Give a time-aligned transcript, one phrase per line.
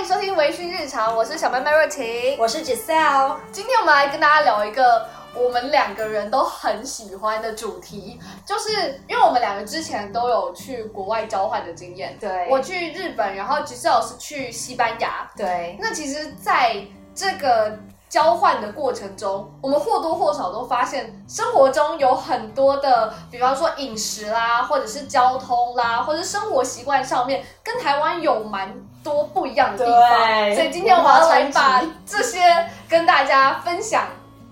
[0.00, 2.34] 迎收听微醺日常，我是小妹妹若晴。
[2.38, 12.16] 我是 Giselle，今天我们来跟大家聊一个我们两个人都很喜欢的主题，就是因为我们两个之前都有去国外交换的经验。
[12.18, 15.30] 对我去日本，然后 Giselle 是去西班牙。
[15.36, 16.76] 对那其实，在
[17.14, 17.78] 这个
[18.10, 28.74] 交换的过程中，我们或多或少都发现，生活中有很多的，比方说饮食啦，或者是交通啦，或者是生活习惯上面，跟台湾有蛮
[29.04, 30.26] 多不一样的地方。
[30.26, 32.40] 对所以今天我们要来把这些
[32.88, 34.06] 跟大家分享，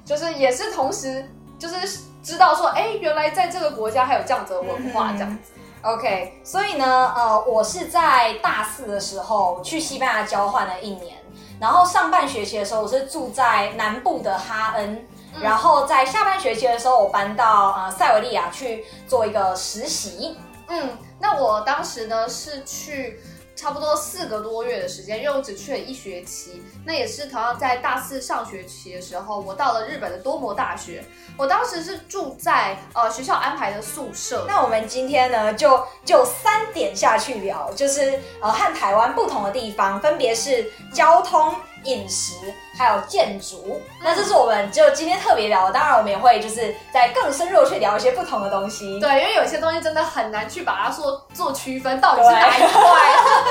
[0.07, 1.29] 就是也是同时
[1.59, 5.53] 就是知道说，哎，原来在这个国家还有这样子的文化，嗯这样子。
[5.83, 11.18] OK，所以呢，呃，我是在大四的时候去西班牙交换了一年，
[11.61, 14.95] 然后上半学期的时候我是住在南部的哈恩，
[15.35, 20.39] 嗯然后在下半学期的时候我搬到呃塞维利亚去做一个实习。
[20.69, 23.21] 嗯，那我当时呢是去
[23.59, 26.63] 差不多四个多月的时间，因为我只去了一学期。
[26.87, 31.05] 那也是同样在大四上学期的时候，我到了日本的多摩大学。
[31.37, 34.45] 我当时是住在呃学校安排的宿舍。
[34.47, 42.35] 那我们今天呢，就就三点下去聊，就是呃和台湾不同的地方，分别是交通、饮食
[42.77, 43.81] 还有建筑。
[44.03, 48.99] 那这是我们就今天特别聊，当然我们也会就是在更深入去聊一些不同的东西。
[49.01, 53.48] 对，因为有些东西真的很难去把它说做区分，到底是哪一块。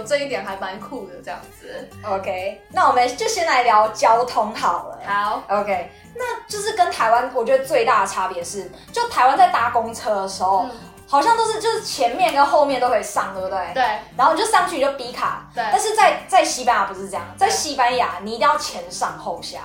[0.00, 1.88] 有这一点还蛮酷的这样子。
[2.02, 4.98] OK，那我们就先来聊交通好了。
[5.06, 10.70] 好，OK，那就是跟台湾我觉得最大的差别是，就台湾在搭公车的时候，嗯，
[11.06, 13.58] 好像都是就是前面跟后面都可以上，对不对？
[13.74, 13.84] 对
[14.16, 19.60] 然后你就上去你就逼卡，对但是在在西班牙不是这样，在西班牙你一定要前上后下，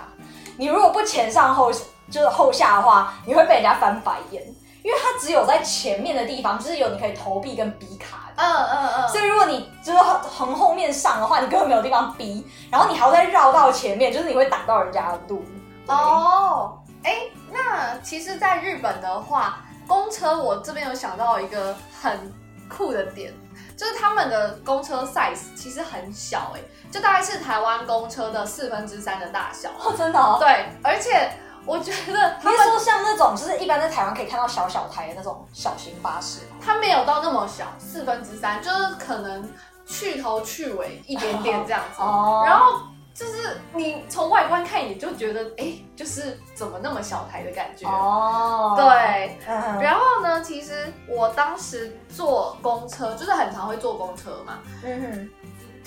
[0.57, 1.71] 你如果不前上后
[2.11, 4.43] 就是后下的话，你会被人家翻白眼，
[4.83, 8.24] 因为它只有在前面的地方就是有你可以投币跟逼卡的。
[8.35, 9.09] 嗯嗯嗯。
[9.09, 15.43] 所以如果你就是横后面上的话，你根本没有地方逼，然后你还要再绕到前面，就是你会挡到人家的路。
[15.87, 17.21] 哦，哎，
[17.51, 22.33] 那其实，在日本的话，公车我这边有想到一个很
[22.67, 23.31] 酷的点，
[23.77, 26.59] 就是他们的公车 size 其实很小，哎，
[26.91, 29.69] 就大概是台湾公车的四分之三的大小。
[29.77, 30.37] 哦，真的哦。
[30.39, 31.31] 对，而且
[31.65, 36.41] 我觉得 他们你说像那种就是一般在台湾可以看到小小台的那种小型巴士？
[36.61, 39.49] 它没有到那么小，四分之三，就是可能
[39.85, 42.01] 去头去尾一点点这样子。
[42.01, 42.81] 哦然后
[43.13, 47.87] 就是你从外观看，你就觉得哎，就是怎么那么小台的感觉。
[47.87, 54.59] 哦，对，嗯，然后呢，其实我当时坐公车，就是很常会坐公车嘛。
[54.83, 55.29] 嗯哼，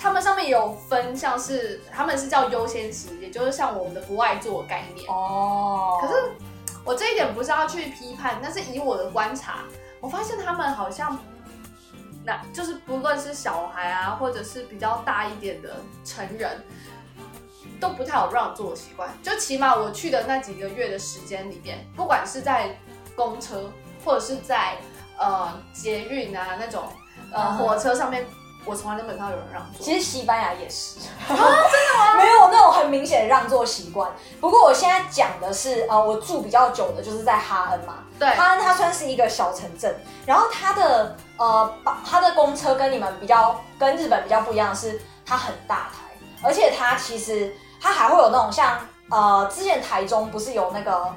[0.00, 5.10] 他们上面有分，像是他们是叫优先席，也就是像我们的不爱做概念。
[5.10, 6.14] 哦，可是
[6.84, 9.64] 我这一点不是要去批判，但是以我的观察，
[10.00, 11.18] 我发现他们好像，
[12.24, 16.62] 那就是不论是小孩啊，或者是比较大一点的成人，
[17.80, 19.10] 都不太有让座的习惯。
[19.20, 22.78] 就起码我去的那几个月的时间里面，不管是在
[23.16, 23.68] 公车
[24.04, 24.76] 或者是在
[25.18, 26.84] 呃捷运啊那种
[27.32, 28.24] 呃嗯火车上面，
[28.64, 29.84] 我从来都没看到有人让座。
[29.84, 32.14] 其实西班牙也是，啊真的吗？
[32.22, 34.10] 没有那种很明显的让座习惯。
[34.40, 39.94] 不过我现在讲的是，呃，我住比较久的就是在哈恩嘛，对，哈恩它算是一个小城镇，
[40.26, 48.78] 然后它的呃，把它的公车跟你们比较跟日本比较不一样的是，它很大台，而且它其实它还会有那种像
[49.10, 51.10] 呃，之前台中不是有那个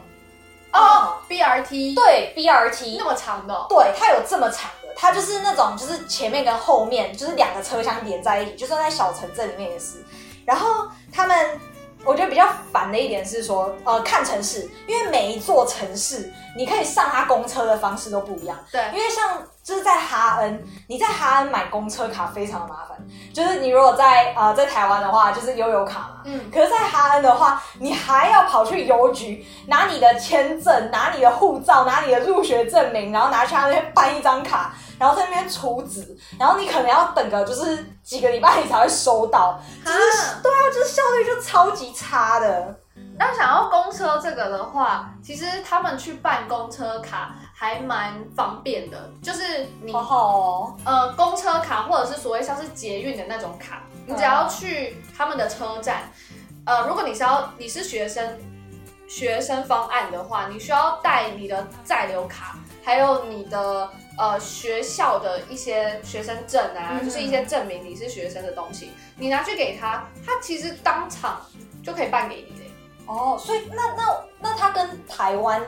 [0.73, 10.03] 哦，BRT 对 BRT 那么长的哦、对，它有这么长的，它就是那种就是前面跟后面就是两个车厢连在一起，就算在小城镇里面也是。
[10.45, 11.59] 然后他们，
[12.03, 18.57] 我觉得比较烦的一点是说，呃，看城市，因为每一座城市你可以上他公车的方式都不一样。
[18.71, 22.97] 对因为像就是在哈恩，你在哈恩买公车卡非常麻烦，
[23.33, 26.21] 就是你如果在呃在台湾的话，就是悠游卡嘛。
[26.25, 42.75] 嗯，可是，在哈恩的话，你还要跑去邮局拿你的签证、拿你的护照、拿你的入学证明，然后拿去他那边办一张卡，然后在那边储值，然后你可能要等个就是几个礼拜你才会收到，就是啊对啊，就是效率就超级差的。
[43.17, 56.11] 那想要公车这个的话，其实他们去办公车卡还蛮方便的，就是你哦，呃公车卡或者是所谓像是捷运的那种卡，你只要去他们的车站，
[56.65, 58.39] 呃，如果你是要你是学生
[59.07, 63.87] 学生方案的话，你需要带你的在留卡，还有你的
[64.17, 71.39] 呃学校的一些学生证啊，嗯就是一些证明你是学生的东西，你拿去给他，他其实当场
[71.83, 72.60] 就可以办给你的。
[73.11, 75.61] 哦，所以那那那他跟台湾。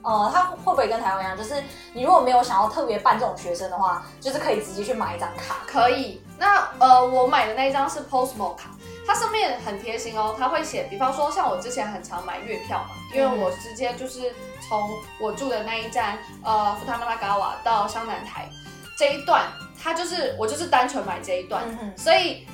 [0.00, 1.36] 呃，他会不会跟台湾一样？
[1.36, 1.60] 就是
[1.92, 5.56] 你如果没有想要特别办这种学生的话，就是可以直接去买一张卡。
[5.66, 8.70] 可以，那呃，我买的那一张是 Postmo 卡，
[9.04, 14.32] 它上面很贴心哦，它会写，比方说像我之前很常买月票嘛，因为我直接就是
[14.66, 14.88] 从
[15.20, 18.48] 我住的那一站呃福他曼拉嘎瓦到香南台
[18.96, 19.46] 这一段，
[19.82, 22.46] 它就是我就是单纯买这一段，嗯，所以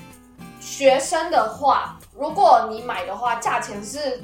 [0.65, 4.19] 学生的话，如果你买的话，价钱是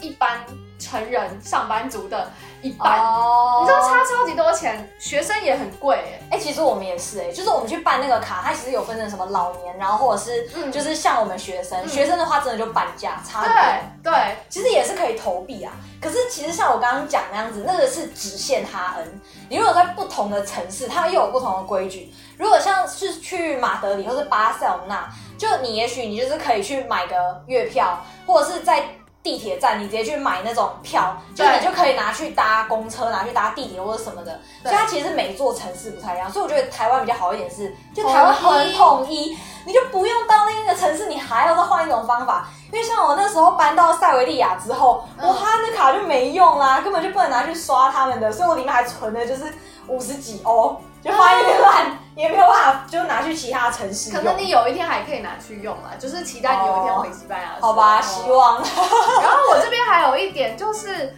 [0.00, 0.44] 一般
[0.76, 2.30] 成人上班族的
[2.62, 6.36] 一半，哦你知道差超级多钱，学生也很贵哎。
[6.36, 14.12] 哎、其实我们也是哎、就是我们去办那个卡，它其实有分成什么老年，然后或者是嗯就是像我们学生，嗯学生的话真的就半价差很多。
[14.12, 15.72] 对对，其实也是可以投币啊，
[16.02, 19.20] 可是其实像我刚刚讲那样子，那个是只限哈恩。
[19.48, 22.12] 你如果在不同的城市，它又有不同的规矩。
[22.38, 25.06] 如果像是去马德里或是巴塞罗那，
[25.36, 28.82] 就你也许你就是可以去买个月票，或者是在
[29.22, 34.40] 地铁站你直接去买那种票，就你就可以拿去搭公车、拿去搭地铁或者什么的。
[34.62, 39.36] 所以它其实每座城市不太一样，所以我觉得台湾比较好一点是，就台湾很统一，
[39.66, 42.48] 你就不用到另一个城市，你还要再换一种方法。
[42.72, 45.28] 因为像我那时候搬到塞维利亚之后，嗯。
[45.28, 49.52] 我哈恩的卡就没用啦，根本就不能拿去刷他们的，所以我里面还存的就是
[49.88, 54.18] 五十几欧，就放在那边烂，也没有办法就拿去其他城市用。
[54.18, 57.56] 可能你有一天还可以拿去用啊，就是期待你有一天回西班牙。
[57.60, 58.56] 好吧，希望。
[59.22, 61.14] 然后我这边还有一点就是，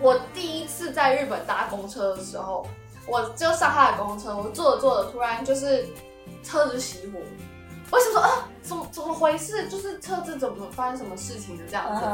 [0.00, 2.66] 我第一次在日本搭公车的时候，
[3.06, 5.88] 我就上他的公车，我坐着坐着，突然就是
[6.44, 7.18] 车子熄火，
[7.90, 9.68] 我想说啊，怎么怎么回事？
[9.68, 12.04] 就是车子怎么发生什么事情的这样子？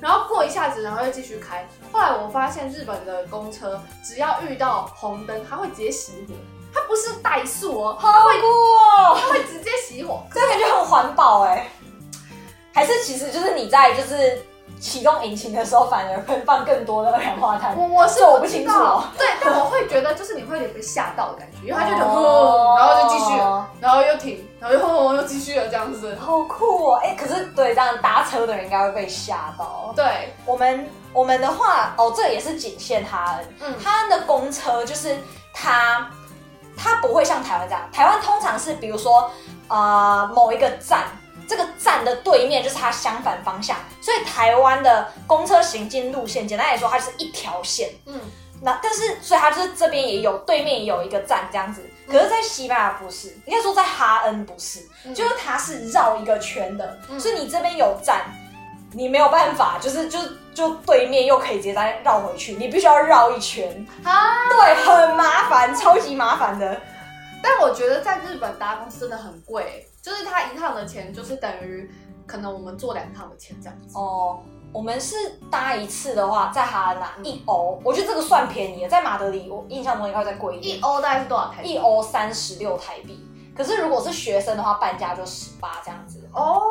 [0.00, 1.66] 然后过一下子，然后又继续开。
[1.92, 6.34] 后来我发现日本的公车只要遇到红灯，它会直接熄火，
[6.78, 10.22] 它不是怠速哦，好酷哦，它会直接熄火。
[10.32, 11.68] 这感觉很环保哎。
[12.72, 14.40] 还是其实就是你在就是
[14.78, 17.76] 启动引擎的时候，反而会放更多的二氧化碳。
[17.76, 18.72] 我我是我不清楚
[19.18, 22.22] 对，但我会觉得就是你会有点被吓到的感觉，因为它就轰，
[22.78, 23.32] 然后就继续，
[23.80, 26.16] 然后又停，然后又轰，又继续了这样子。
[26.20, 27.00] 好酷哦！
[27.02, 29.92] 哎、可是对这样搭车的人应该会被吓到。
[29.96, 33.54] 对，我们我们的话，哦，这也是仅限哈恩。
[33.60, 35.16] 嗯，哈恩的公车就是
[35.52, 36.08] 它，
[36.78, 37.82] 它不会像台湾这样。
[37.92, 39.30] 台湾通常是比如说
[39.68, 41.08] 呃某一个站，
[41.48, 47.90] 这个站的对面就是它相反方向，所以台湾的公车行进路线，简单来说，它就是一条线。
[48.06, 48.20] 嗯，
[48.62, 51.82] 那但是，所以它就是这边也有，对面也有一个站这样子。
[52.06, 58.24] 可是，在西班牙不是，应该说在哈恩不是，嗯就是它是绕一个圈的，嗯所以你这边有站，
[58.92, 60.18] 你没有办法，就是就
[60.54, 66.80] 就对面又可以直接再绕回去，你必须要绕一圈，啊，对，很麻烦，超级麻烦的。
[67.42, 71.88] 但我觉得在日本搭公司真的很贵，就是它一趟的钱就是等于
[72.26, 73.96] 可能我们坐两趟的钱这样子。
[73.96, 74.40] 哦，
[74.72, 75.14] 我们是
[75.50, 81.74] 搭一次的话，在哈恩啊嗯一欧，我觉得这个算便宜的，在马德里我印象中应该会再贵一点一，欧大概是多少台币？
[81.74, 83.24] 一欧三十六台币。
[83.56, 86.28] 可是如果是学生的话，半价就十八这样子。
[86.32, 86.62] 哦，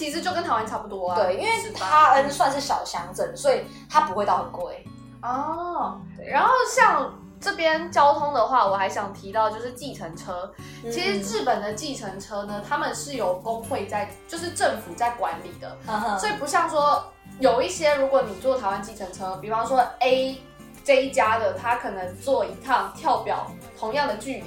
[0.00, 1.16] 其实就跟台湾差不多啊。
[1.20, 4.82] 对，因为18哈恩算是小乡镇，所以它不会到很贵。
[5.20, 10.50] 哦，然后像这边交通的话，我还想提到就是计程车。
[10.84, 15.76] 其实日本的计程车呢，他们是有工会在，就是政府在管理的，
[16.18, 17.04] 所以不像说
[17.38, 20.42] 有一些，如果你坐台湾计程车，比方说 A
[20.82, 24.44] 这一家的，他可能坐一趟跳表同样的距离。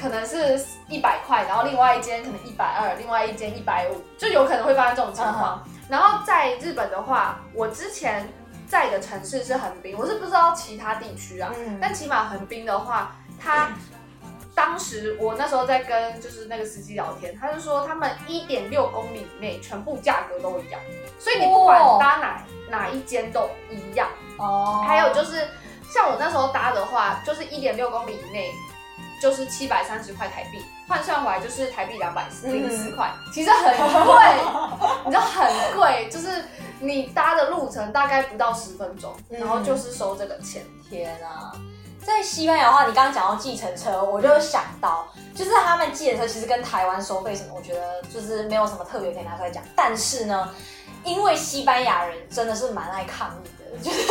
[0.00, 5.62] 可能是一百块，然后另外一间可能一百二，另外一间一百五，就有可能会发生这种情况。
[5.88, 8.28] 然后在日本的话，我之前
[8.66, 13.70] 在的城市是横滨，我是不知道其他地区啊，嗯但起码横滨的话，它
[14.54, 20.80] 当时我那时候在跟就是那个司机聊天，他就说他们一点六公里以内全部价格都一样，
[21.18, 24.08] 所以你不管搭哪、哪一间都一样。
[24.38, 25.48] 哦，还有就是
[25.88, 28.52] 像我那时候搭的话，就是一点六公里以内。
[29.20, 34.24] 就是七百三十块台币，换算回来就是台币两百零四块，其实很贵，
[35.04, 36.44] 你知道很贵，就是
[36.80, 40.62] 你搭的路程大概不到十分钟，嗯然后就是收这个钱。
[40.88, 41.52] 天啊！
[42.02, 49.62] 在西班牙的话，你刚刚讲到计程车，我就想到，就是他们计程车其实跟台湾收费什么，我觉得就是没有什么特别可以拿出来讲。
[49.76, 50.48] 但是呢，
[51.04, 54.06] 因为西班牙人真的是蛮爱抗议的，就是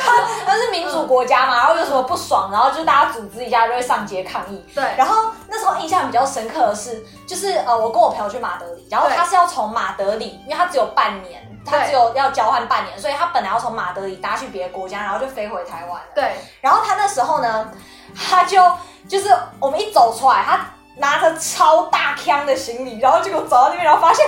[0.00, 0.12] 他
[0.46, 4.64] 他是民主国家嘛，然后有什么不爽，然后就大家组织一下就会上街抗议。
[4.74, 16.00] 对，然后那时候印象比较深刻的是，就是呃，我跟我朋友去马德里，然后他是要从马德里，因为他只有半年，他只有要交换半年，所以他本来要从马德里搭去别的国家，然后就飞回台湾。
[16.14, 17.70] 对，然后他那时候呢，
[18.28, 18.60] 他就
[19.08, 20.60] 就是我们一走出来，他
[20.96, 24.26] 拿着超大箱的行李，然后结果走到那边，然后发现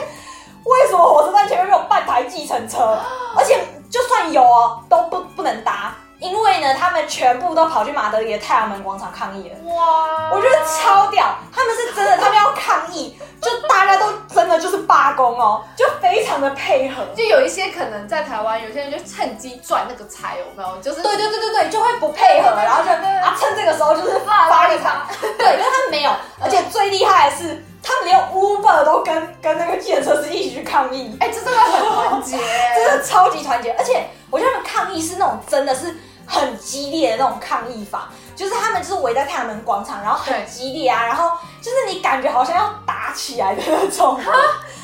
[0.65, 2.97] 为什么火车站前面没有半台计程车，
[3.37, 3.59] 而且
[3.91, 9.75] 就算有哦，都不不能搭，因为呢，他们全部都跑去马德里的太阳门广场抗议了。
[9.75, 17.03] 哇，我觉得超屌，他们是真的，他们要抗议，就大家都真的就是罢工哦，就非常的配合。
[17.17, 20.81] 就有一些可能在台湾，有些人就趁机赚那个财，有没有？
[20.81, 25.07] 就是对对对对对，就会不配合，然后就啊趁这个时候就是发一场。
[25.21, 31.17] 对，因为他们没有，而且最厉害的是，他们连 Uber 都跟跟那个建设司一起去抗议。
[31.21, 32.37] 哎，这真的很团结，
[32.75, 33.73] 真的超级团结。
[33.73, 35.97] 而且我觉得他们抗议是那种真的是
[36.27, 44.21] 很激烈的那种抗议法，就是他们就是围在太阳门广场，然后很激烈啊，然后就是你感觉好像要打起来的那种。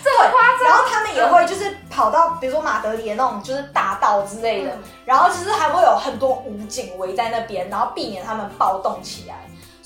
[0.04, 0.62] 这么夸张。
[0.64, 4.72] 然后他们也会就是跑到比如说马德里的那种就是大道之类的，
[5.04, 9.34] 然后就是还会有很多武警围在那边，然后避免他们暴动起来。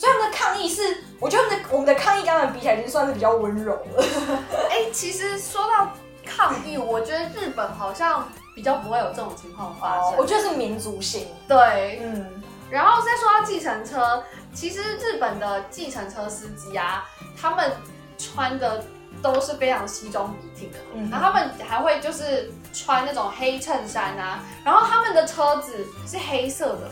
[0.00, 4.04] 所以他们的抗议是，我觉得我们的我们的抗议跟他们比起来，已经算是比较温柔了。
[4.71, 5.92] 哎，其实说到
[6.25, 10.16] 抗议，我觉得日本好像比较不会有这种情况发生。
[10.16, 11.26] 我觉得是民族性。
[11.47, 12.42] 对，嗯。
[12.71, 17.04] 然后再说到计程车，其实日本的计程车司机啊，
[17.38, 17.71] 他们
[18.16, 18.83] 穿的
[19.21, 26.88] 都是非常西装笔挺的，嗯，然后他们还会就是穿那种黑衬衫啊，然后他们的车子是黑色的，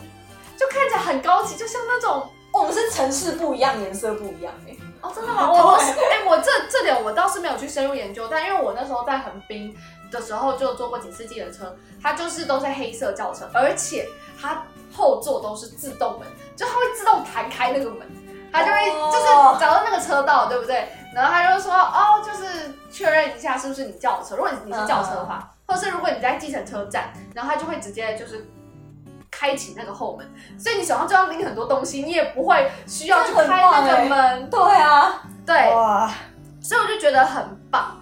[0.58, 2.28] 就看起来很高级，就像那种。
[2.58, 4.76] 我们是城市不一样，颜色不一样哎。
[5.00, 5.50] 哦，真的吗？
[5.50, 9.72] 我哎，我这这点我倒是没有去深入研究，但因为我那时候在横滨
[10.10, 14.08] 的时候就坐过几次计程车，它就是都是黑色轿车，而且
[14.40, 18.00] 它后座都是自动门，就它会自动弹开那个门，
[18.52, 19.26] 它就会就是
[19.60, 20.88] 找到那个车道，对不对？
[21.14, 28.50] 然后他就说哦，就是确认一下是不是你轿车，如果你是轿车的话，或者是如果你在计程车站，然后他就会直接就是。
[29.38, 30.28] 开启那个后门，
[30.58, 34.50] 所以你手上就要拎很多东西，你也不会需要去开那个门。
[34.50, 36.10] 对啊，对，哇，
[36.60, 37.97] 所以我就觉得很棒。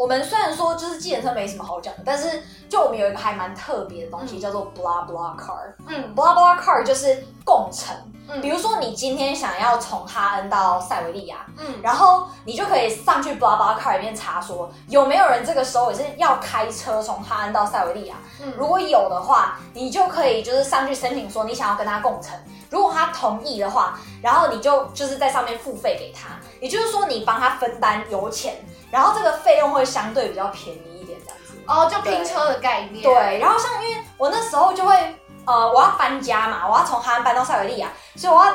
[0.00, 5.74] 我们虽然说就是计程车没什么好讲的，但是就我们有一个还蛮特别的东西，叫做 blah blah car。
[5.86, 7.94] 嗯，blah blah car 就是共乘。
[8.26, 18.14] 嗯比如说，你今天想要从哈恩到塞维利亚，嗯，然后你就可以上去 blah Bla Car 里面查说有没有人这个时候也是要开车从哈恩到塞维利亚。
[18.40, 22.34] 嗯，如果有的话，你就可以就是上去申请说你想要跟他共乘。
[22.70, 26.28] 如果他同意的话，然后你就就是在上面付费给他，
[26.60, 31.54] 也就是说你帮他分担油钱，然后这个费用会相对比较便宜一点，这样子。
[31.66, 33.02] 哦，就拼车的概念。
[33.02, 35.16] 对，然后像因为我那时候就会。
[35.46, 38.52] 呃，我要搬家嘛，我要从哈安搬到塞维利亚，所以我要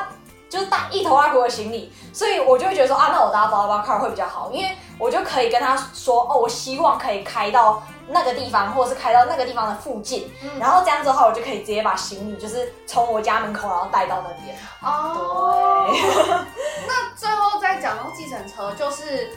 [0.48, 14.56] 就是带一头阿婆的行李，所以我就会觉得说啊，那我搭包包 car 会比较好，因为我就可以跟他说哦，我希望可以开到那个地方，或者是开到那个地方的附近，然后这样子的话，我就可以直接把行李就是从我家门口然后带到那边。
[14.80, 15.90] 哦，
[16.86, 19.36] 那最后再讲到计程车，就是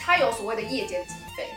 [0.00, 1.48] 它有所谓的夜间机费。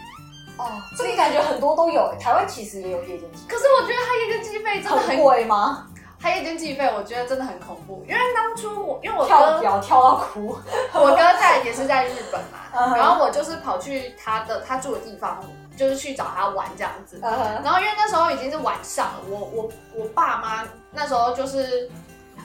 [0.57, 5.87] 哦，这个感觉很多都有，台湾其实也有夜间计可是我觉得它夜间计费真的很贵吗？
[6.21, 10.55] 它夜间计费我觉得真的很恐怖，因为当初我因为我跳表跳到哭，
[10.93, 15.43] 我哥在也是在日本嘛，然后我就是跑去他的他住的地方，
[15.75, 17.19] 就是去找他玩这样子。
[17.21, 21.89] 然后因为那时候已经是晚上了，我我我爸妈那时候就是，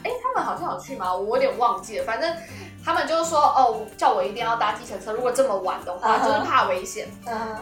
[0.04, 1.14] 哎，他们好像有去吗？
[1.14, 2.34] 我有点忘记了，反正
[2.84, 7.08] 他们就是说哦，叫我一定要搭计程车，如果这么晚的话，就是怕危险。
[7.26, 7.56] 嗯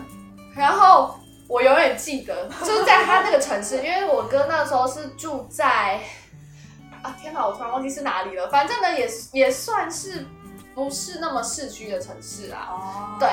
[0.55, 1.15] 然后
[1.49, 6.01] 我永远记得， 就是在他那个城市，因为我哥那时候是住在
[7.03, 8.49] 啊，天哪，我突然忘记是哪里了。
[8.49, 10.27] 反正呢，也也算是
[10.75, 12.69] 不是那么市区的城市啊。
[12.71, 13.17] 哦。
[13.21, 13.29] 对。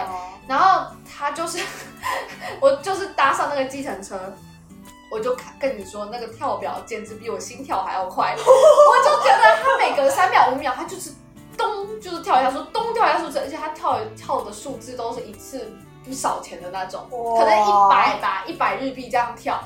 [0.45, 1.63] 然后他就是，
[2.59, 4.19] 我就是搭上那个计程车，
[5.13, 8.33] 我就跟你说，那个跳表简直比我心跳还要快。
[8.35, 11.11] 我就觉得他每隔三秒五秒，他就是
[11.55, 15.71] 咚，就是跳一下数，咚跳一下数字，而且他跳跳的数字都是一次。
[16.05, 19.57] 不少钱的那种，可能一百吧，一百日币这样跳。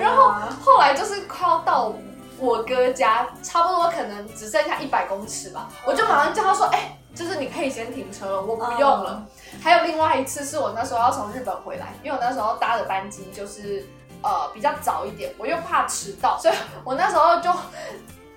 [0.00, 0.32] 然后
[0.64, 1.92] 后来就是快要到
[2.38, 9.22] 我哥家，差不多可能只剩下一百公尺吧，我就马上叫他说：“哎，就是你可以先停车了，我不用了。”
[9.62, 13.86] 还有另外一次是我那时候要从日本回来，因为我那时候搭的班机就是
[14.22, 17.50] 呃比较早一点，我又怕迟到，所以我那时候就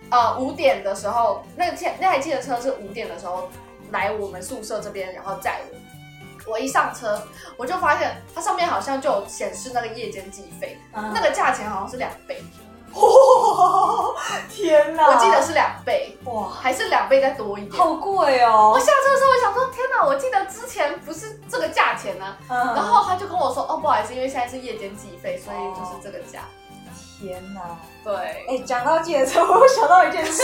[0.10, 3.50] 呃五点的时候，那个那台计程车是五点的时候
[3.92, 5.78] 来我们宿舍这边，然后载我。
[6.48, 7.20] 我一上车，
[7.58, 12.44] 我就发现它上面好像就有显示那个夜间计费，那个价钱好像是两倍。
[14.48, 15.08] 天哪！
[15.08, 18.72] 我记得是两倍，哇，还是两倍再多一点，好贵哦！
[18.76, 19.65] 我下车的时候，我想说！
[20.06, 22.38] 我记得之前不是这个价钱呢。
[22.48, 26.42] 然后他就跟我说，哦，不好意思，因为现在是夜间计费，所以就是这个价。
[27.20, 27.62] 天哪！
[28.04, 30.44] 对，哎，讲到计程车， 我想到一件事。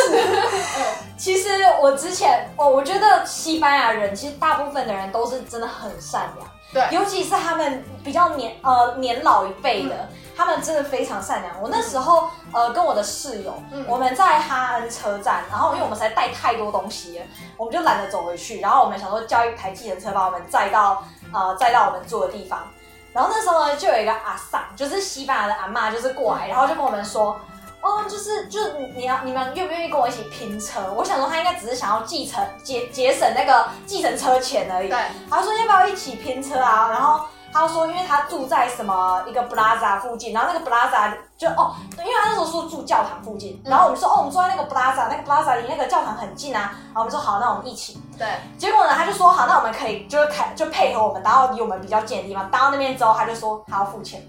[1.18, 1.50] 其实
[1.82, 6.48] 我之前，哦，我觉得西班牙人其实大部分的人都是真的很善良。
[6.74, 10.10] 对，尤其是他们比较年呃年老一辈的。
[10.34, 11.62] 他们真的非常善良。
[11.62, 17.25] 我那时候呃跟我的室友，嗯我们在哈恩车站，然后因为我们实在带太多东西了，
[17.58, 21.03] 我们就懒得走回去，然后我们想说叫一台计程车把我们载到
[21.34, 22.67] 呃载到我们住的地方。
[23.13, 27.39] 然后那时候呢，就有一个阿桑，就是西班牙的阿妈，就是过来，然后就跟我们说。
[27.84, 30.79] 哦，就是就是你你要你们愿不愿意跟我一起拼车？
[30.96, 34.88] 我想说他应该只是想要继承节节省那个计程车钱而已。
[34.88, 36.89] 对，他说要不要一起拼车啊？
[36.91, 46.74] 然后他说，因为他住在什么一个 plaza 附近，然后那个 plaza 就哦，因为他那时候说住教堂附近，然后我们说哦，我们住在那个 plaza，那个 plaza 离那个教堂很近啊。
[46.88, 48.01] 然后我们说好，那我们一起。
[48.17, 48.27] 对，
[48.58, 52.50] 结果呢，他就说好，那我们可以就是开就配合我们，然后离我们比较近的地方。
[52.50, 54.22] 搭到那边之后，他就说他要付钱。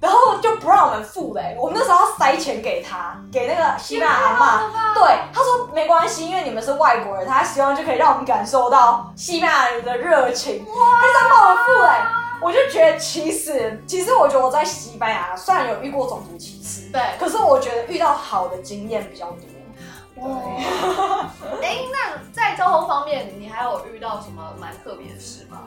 [0.00, 4.94] 然后就不让我们付嘞、我们那时候要塞钱给他，给那个西班牙阿妈。
[4.94, 5.02] 对，
[5.32, 12.06] 他说没关系，因为你们是外国人，他希望就可以让我们感受到西班牙人的热情，他就这样帮我们付哎、
[12.40, 19.49] 我就觉得其实，其实我觉得我在西班牙虽然有遇过种族歧视，对，可是我觉得遇到好的经验比较多。
[20.20, 21.30] 哇，
[21.62, 25.58] 哎，那在交通方面，你还有遇到什么蛮特别的事吗？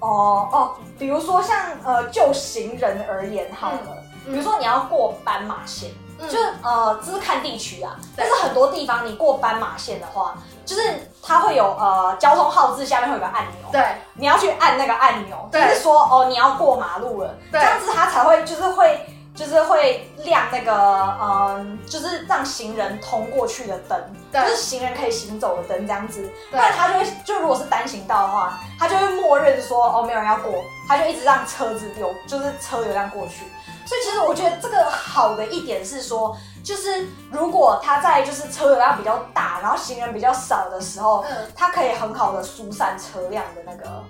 [0.00, 3.80] 哦哦，比如说像呃，就行人而言好了，
[4.26, 10.34] 嗯比如说你要过斑马线，嗯就是呃，这是看地区啊，但是很多地方你过斑马线的话，
[10.64, 13.82] 就是它会有呃交通号志下面会有个按钮，对。
[14.14, 19.00] 你要去按那个按钮，就是说哦你要过马路了，这样子它才会就是会
[19.38, 23.96] 就是会亮那个嗯、就是让行人通过去的灯，
[24.32, 26.60] 就是行人可以行走的灯这样子，不对。
[26.60, 33.44] 然它就会就如果是单行道的话，他就会默认说哦没有人要过，他就一直让车子流就是车流量过去。
[33.86, 41.36] 所以其实我觉得这个好的一点是说，就是如果他在就是车流量比较大，然后行人比较少的时候，嗯。
[41.56, 44.04] 它可以很好的疏散车辆的那个，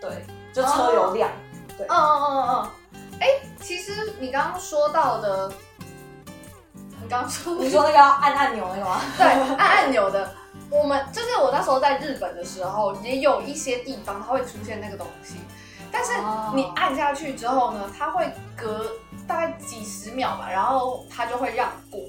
[0.00, 1.28] 对，就车流量。
[1.76, 1.84] 对。
[1.88, 2.70] 嗯嗯嗯嗯，
[3.20, 3.28] 哎，
[3.60, 5.52] 其实你刚刚说到的，
[7.02, 9.00] 你刚刚说 你说那个要按按钮那个吗？
[9.16, 10.30] 对，按按钮的。
[10.70, 15.36] 我们就是我那时候在日本的时候，也有一些地方它会出现那个东西，
[15.92, 18.90] 但是哦你按下去之后呢，它会隔
[19.26, 22.00] 大概几十秒吧，然后它就会让过。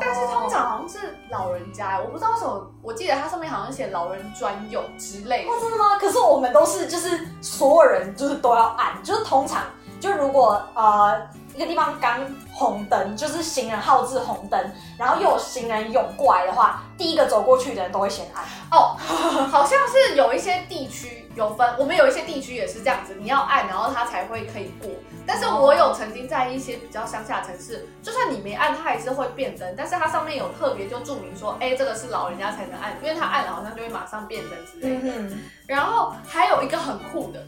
[0.00, 5.58] 但是通常好像是老人家，我不知道为什么，我记得它上面好像写老人专用之类的哦，。
[5.60, 5.96] 真的吗？
[6.00, 9.62] 可是我们都是就是所有人就是都要按，就是通常
[10.00, 11.20] 就如果呃
[11.54, 12.20] 一个地方刚
[12.52, 18.44] 红灯，就是行人号志红灯，然后又有行人涌过来的话，第一个走过去的人都会先按。
[18.70, 18.96] 哦，
[19.50, 24.90] 好像是有一些地区有分，我们有一些地区也是这样子，你要按，然后它才会可以过。
[25.26, 35.16] 但是我有曾经在一些比较乡下的城市，就算你没按，它还是会变灯，但是它上面有特别就注明说，哎，这个是老人家才能按，因为他按了好像就会马上变灯之类的。
[35.16, 37.42] 嗯然后还有一个很酷的，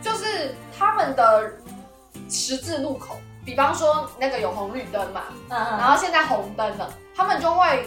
[0.00, 1.54] 就是他们的
[2.28, 7.84] 十字路口，比方说那个有红绿灯嘛，嗯然后现在红灯了，他们就会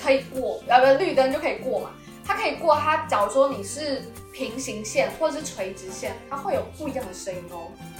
[0.00, 1.90] 可以过，呃，不绿灯就可以过嘛。
[2.26, 4.02] 它可以过，它假如说你是
[4.34, 7.42] 平行线或者是垂直线，它会有不一样的声音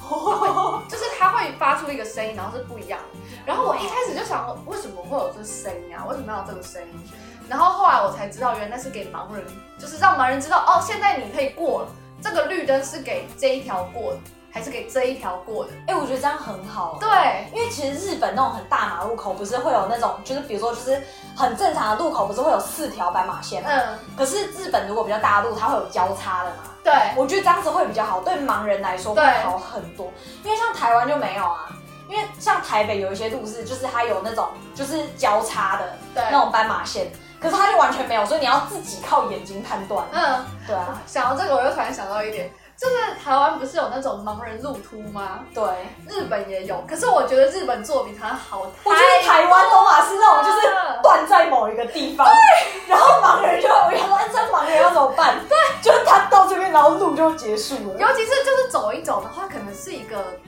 [0.02, 3.18] 哦， 就是它会发出一个声音，然后是不一样的。
[3.46, 6.04] 然后我一开始就想，为什么会有这声音啊？
[6.04, 7.10] 为什么要有这个声音？
[7.48, 9.42] 然后后来我才知道，原来是给盲人，
[9.78, 11.88] 就是让盲人知道哦，现在你可以过了，
[12.20, 14.18] 这个绿灯是给这一条过的，
[14.58, 15.70] 还是给这一条过的？
[15.86, 16.98] 哎、我觉得这样很好。
[16.98, 21.00] 对，因为其实日本那种很大马路口不是会有那种，就是比如说就是
[21.36, 23.68] 很正常的路口不是会有四条斑马线吗？
[23.70, 26.56] 嗯，可是日本如果比较大的路，它会有交叉的嘛。
[26.82, 30.10] 对，我觉得这样子会比较好，对盲人来说会好很多。
[30.42, 31.70] 因为像台湾就没有啊，
[32.08, 40.04] 因为像台北有一些路是就是它有那种就是交叉的对那种斑马线，可是它就完全没有，所以你要自己靠眼睛判断。
[40.10, 40.44] 嗯。
[40.66, 45.40] 对啊，想到这个，我又突然想到一点，就是台湾不是有那种盲人路突吗？
[45.52, 45.64] 对，
[46.08, 55.34] 日本也有，可是我觉得日本做得比台湾好太多我觉得台湾都嘛是那种就是了断在某一个地方，对，然后盲人就我原来这盲人要怎么办？
[55.48, 57.98] 对，就是他到这边，然后路就结束了。
[57.98, 60.38] 尤其是就是走一走的话，可能是一个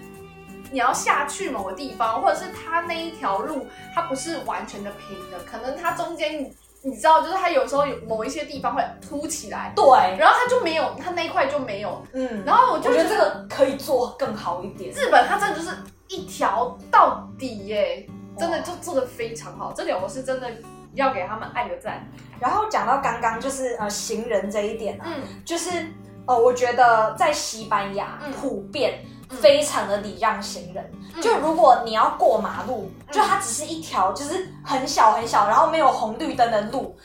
[0.71, 6.49] 你要下去某个地方，或者是它那一条路它不是完全的平的，可能它中间
[6.83, 9.85] 你你知道，就是它有时候有某一些地方会凸起来，对，
[10.19, 12.03] 然后它就没有，它那一块就没有。
[12.13, 14.91] 嗯，然后我就觉得这个可以做更好一点。
[14.93, 15.71] 日本它真的就是
[16.09, 18.07] 一条到底耶，
[18.39, 20.51] 真的就做的非常好，这点我是真的
[20.95, 22.07] 要给他们按个赞。
[22.41, 25.87] 然后讲到刚刚就是呃行人这一点啊，嗯，就是
[26.27, 30.91] 呃，我觉得在西班牙嗯普遍嗯非常的礼让行人。
[31.15, 36.97] 嗯就如果你要过马路，嗯就它只是一条就是很小很小，然后没有红绿灯的路，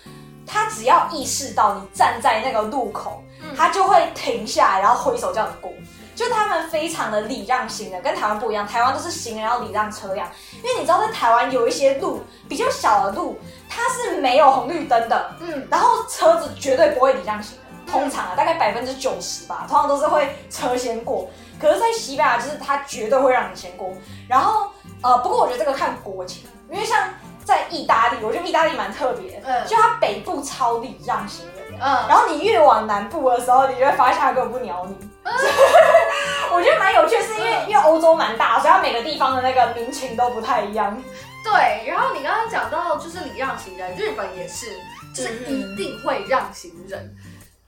[0.45, 5.71] 他只要意识到你站在那个路口，嗯他就会停下来，然后挥手叫你过。
[6.15, 21.29] 就他们非常的礼让行人，跟台湾不一样，台湾都是行人要礼让车辆，因为你知道在台湾有一些路比较小的路，它是没有红绿灯的，嗯，然后车子绝对不会礼让行人，通常啊大概百分之九十吧，通常都是会车先过。
[21.59, 23.91] 可是，在西班牙就是它绝对会让你先过。
[24.27, 27.09] 然后呃，不过我觉得这个看国情，因为像
[27.43, 31.55] 在意大利，我觉得意大利蛮特别，嗯就它北部超礼让行人。
[31.79, 34.95] 嗯，然后你越往南部的时候，你就会发现它根本不鸟你。
[36.53, 40.95] 我觉得蛮有趣，是因为因为欧洲蛮大，所以它每个地方的那个民情都不太一样。
[41.43, 41.87] 对。
[41.87, 44.79] 然后你刚刚讲到就是礼让行人，日本也是，
[45.13, 47.13] 就是一定会让行人。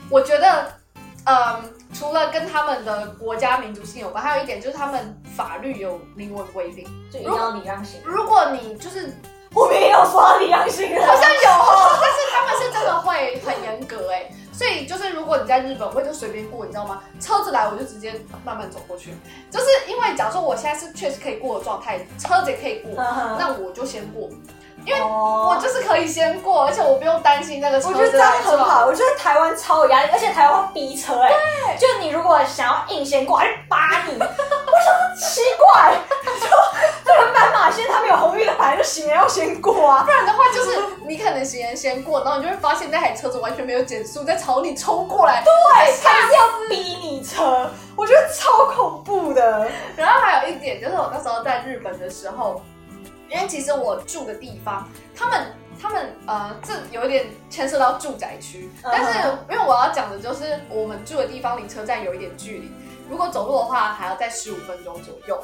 [0.09, 0.71] 我觉得，
[1.27, 8.09] 嗯，除了跟他们的国家民族性有关，还有一点就是他们法律有明文规定，就一定要礼让行人。
[8.09, 9.13] 如果你就是
[9.53, 17.03] 我没有说到礼让行人，好像有哦，但是他们是真的会很严格哎，所以就是如果你在日本，我就随便过，你知道吗？
[17.19, 18.13] 车子来我就直接
[18.45, 19.13] 慢慢走过去，
[19.51, 24.29] 就是因为假如说我现在是确实可以过的状态，车子也可以过，那那我就先过，
[24.85, 28.31] 因为我我就是可以先过，而且我不用担心那个车我觉得这样。
[28.41, 35.93] 很好，我觉得台湾超有压力，而且台湾会逼车哎、就你如果想要硬先过，还是扒你， 我想说奇怪，
[36.39, 36.47] 就
[37.03, 40.03] 这个斑马线它没有红绿灯，反正就行人要先过啊。
[40.05, 45.43] 不然的话，就是你可能行人先过，然后你就会发现那台车子完全没有减速，在朝你冲过来。
[45.43, 49.67] 对，他就是要逼你车，我觉得超恐怖的。
[49.97, 52.61] 然后还有一点就是，我那时候在日本的时候，
[53.29, 55.45] 因为其实我住的地方，他们
[55.81, 62.71] 他们呃，这有一点牵涉到住宅区，嗯但是因为我要讲的就是我们住的地方离车站有一点距离，
[63.09, 65.41] 如果走路的话还要在十五分钟左右。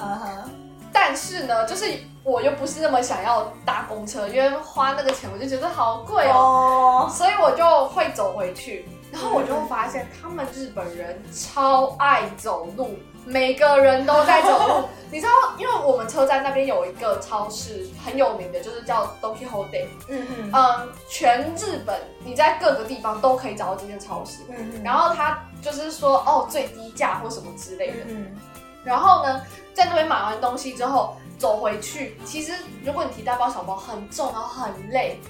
[0.96, 1.92] 但是呢，就是
[2.24, 8.86] 我又不是那么想要搭公车，因为花那个钱我就觉得好贵哦，哦，所以我就会走回去。
[9.12, 14.90] 然后我就会发现，他们日本人超爱走路，每个人都在走路。
[15.14, 19.86] 你知道，因为我们车站那边有一个超市很有名的，就是叫 Don Quixote。
[20.08, 24.40] 嗯哼，嗯，全日本你在各个地方都可以找到这间超市。
[24.50, 27.98] 嗯嗯，然后它就是说，哦，最低价或什么之类的。
[28.08, 28.36] 嗯
[28.84, 29.42] 然后呢，
[29.74, 32.52] 在那边买完东西之后走回去，其实
[32.84, 35.22] 如果你提大包小包很重，然后很累，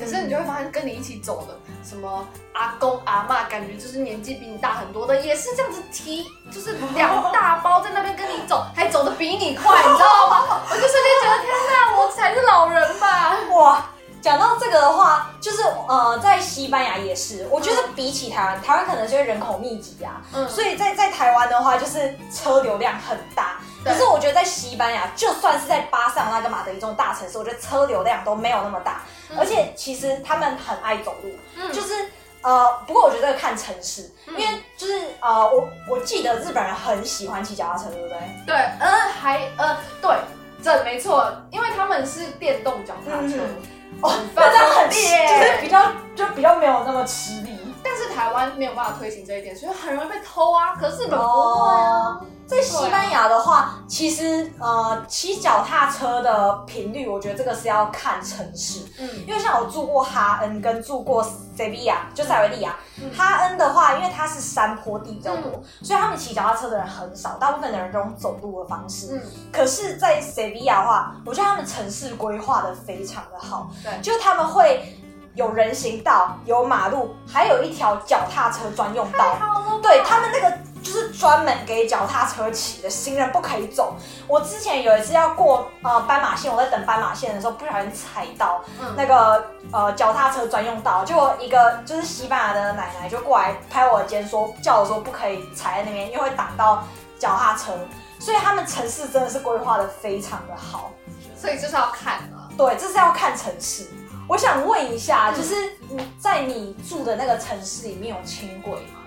[0.00, 10.60] 可是你就会发现跟你一起走的什么阿公阿妈，感觉就是年纪比你大很多的，也是这样子提，就是两大包在那边跟你走，还走的比你快，你知道吗？
[10.70, 13.36] 我就瞬间觉得天哪，我才是老人吧。
[13.36, 13.84] 嗯，哇。
[14.22, 23.59] 讲到这个的话，就是呃，在西班牙也是，我觉得比起台湾，台湾可能是因为人口密集啊，嗯，所以在在台湾的话，就是车流量很大。
[23.84, 29.02] 对可是我觉得在西班牙，就算是在巴塞罗那跟马德里这种大城市，我觉得车流量都没有那么大。
[29.30, 31.94] 嗯而且其实他们很爱走路，嗯就是
[32.42, 38.18] 呃，不过我觉得看城市，嗯因为就是呃，我我记得日本人很喜欢骑脚踏车，对不对？
[38.46, 40.16] 对，嗯，还呃，对，
[40.62, 43.36] 这没错，因为他们是电动脚踏车。
[43.36, 43.62] 嗯
[44.02, 47.58] 哦很，那这样很就是比较就比较没有那么吃力。
[47.82, 50.74] 但是台湾没有办法推行这一点，所以很容易被偷啊。
[50.74, 52.20] 可是日本不会啊。
[52.50, 58.80] 在西班牙的话，其实呃，骑脚踏车的频率，我觉得这个是要看城市。
[58.98, 62.74] 嗯因为像我住过哈恩跟住过塞维亚，就塞维利亚。
[63.00, 69.16] 嗯哈恩的话，因为它是山坡地比较多，所以他们骑脚踏车的人很少，大部分的人都用走路的方式。
[69.16, 74.98] 嗯，可是，在塞维亚的话，我觉得他们城市规划的非常的好，对，就是他们会
[75.34, 79.36] 有人行道、有马路，还有一条脚踏车专用道。
[79.82, 83.96] 对他们那个就是专门给脚踏车骑的，行人不可以走。
[84.26, 96.84] 我之前有一次要过呃斑马线，我在等斑马线的时候不小心踩到嗯那个呃脚踏车专用道，就一个就是西班牙的奶奶就过来拍我的肩说，叫我说不可以踩在那边，因为会挡到
[97.18, 97.72] 脚踏车。
[98.18, 100.90] 所以他们城市真的是规划的非常的好。
[101.34, 102.48] 所以就是要看啊。
[102.56, 103.86] 对，这是要看城市。
[104.28, 105.54] 我想问一下，嗯就是
[105.88, 108.99] 你在你住的那个城市里面有轻轨吗？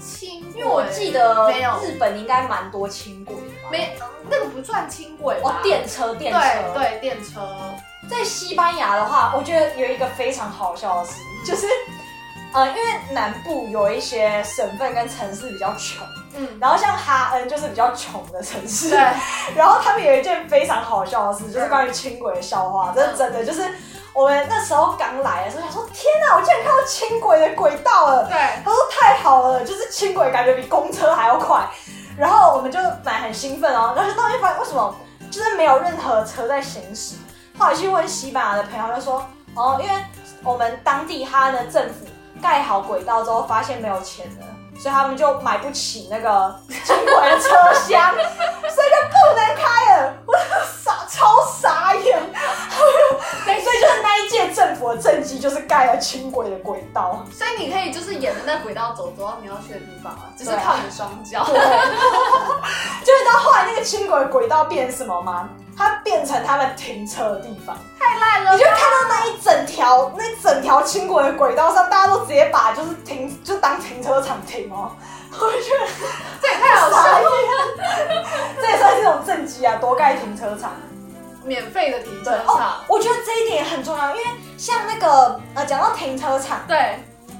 [0.00, 3.68] 轻轨，因为我记得没有日本应该蛮多轻轨的吧。
[3.70, 3.96] 没
[4.28, 5.50] 那个不算轻轨吧。
[5.50, 6.40] 哦，电车，电车。
[6.74, 7.40] 对对电车，
[8.08, 11.12] 在西班牙的话，我觉得有一个非常好笑的事，
[11.44, 11.66] 就是
[12.52, 12.80] 呃，因为
[13.12, 16.06] 南部有一些省份跟城市比较穷，
[16.36, 18.98] 嗯，然后像哈恩就是比较穷的城市，对，
[19.56, 23.68] 然后他们有一件非常好笑的事，就是关于轻轨的笑话，这是真的，就是
[24.16, 28.24] 我们那时候刚来的时候，想说天哪，我竟然看到轻轨的轨道了。
[28.24, 31.68] 对，他说太好了，就是轻轨感觉比公车还要快。
[32.16, 34.96] 然后我们就本来很兴奋哦，然后就到那边发现为什么
[35.30, 37.16] 就是没有任何车在行驶。
[37.58, 39.22] 后来去问西班牙的朋友，就说
[39.54, 39.94] 哦，因为
[40.42, 42.06] 我们当地哈的政府
[42.42, 44.46] 盖好轨道之后，发现没有钱了，
[44.80, 48.14] 所以他们就买不起那个轻轨的车厢，
[48.64, 50.14] 所以就不能开了。
[50.26, 50.34] 我
[50.82, 52.18] 傻超傻眼，
[53.46, 57.24] 对，所以就是那一届政府的政绩就是盖了轻轨的轨道。
[57.32, 61.44] 所以你可以就是沿着那轨道走，走到你要去的地方啊，只是靠你的双脚。
[61.44, 61.54] 对，
[63.04, 65.48] 就是到后来那个轻轨轨道变成什么吗？
[65.78, 67.76] 它变成他们停车的地方。
[67.98, 74.90] 太烂了你就看到那一整条那整条轻轨的轨道上，大家都直接把就是停就当停车场停哦。
[75.38, 75.86] 我觉得
[76.40, 78.24] 这也太好笑了，眼，
[78.56, 80.72] 这也算是一种政绩啊，多盖停车场。
[81.46, 84.24] 免费的停车场，，我觉得这一点也很重要，因为
[84.58, 86.98] 像那个呃，讲到停车场，对。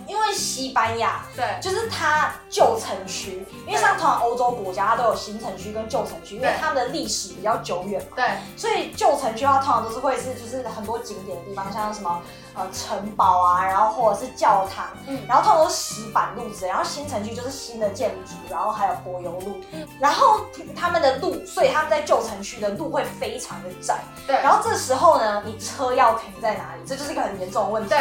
[0.08, 1.44] 因为西班牙对。
[1.60, 8.24] 就是它旧城区，因为像通常欧洲国家它都有新城区跟旧城区，因为对他们的历史比较久远嘛，对。
[8.56, 12.22] 所以旧城区它通常都是会是就是很多景点的地方，像什么
[12.56, 20.40] 呃城堡啊，然后或者是教堂，嗯然后通常都是石板路之类，然后新城区就是新的建筑，然后还有柏油路，嗯然后
[20.74, 26.82] 他们的路，所以他们在旧城区的路会非常的窄，对，然后这时候呢，你车要停在哪里？
[26.86, 27.90] 这就是一个很严重的问题。
[27.90, 27.98] 对，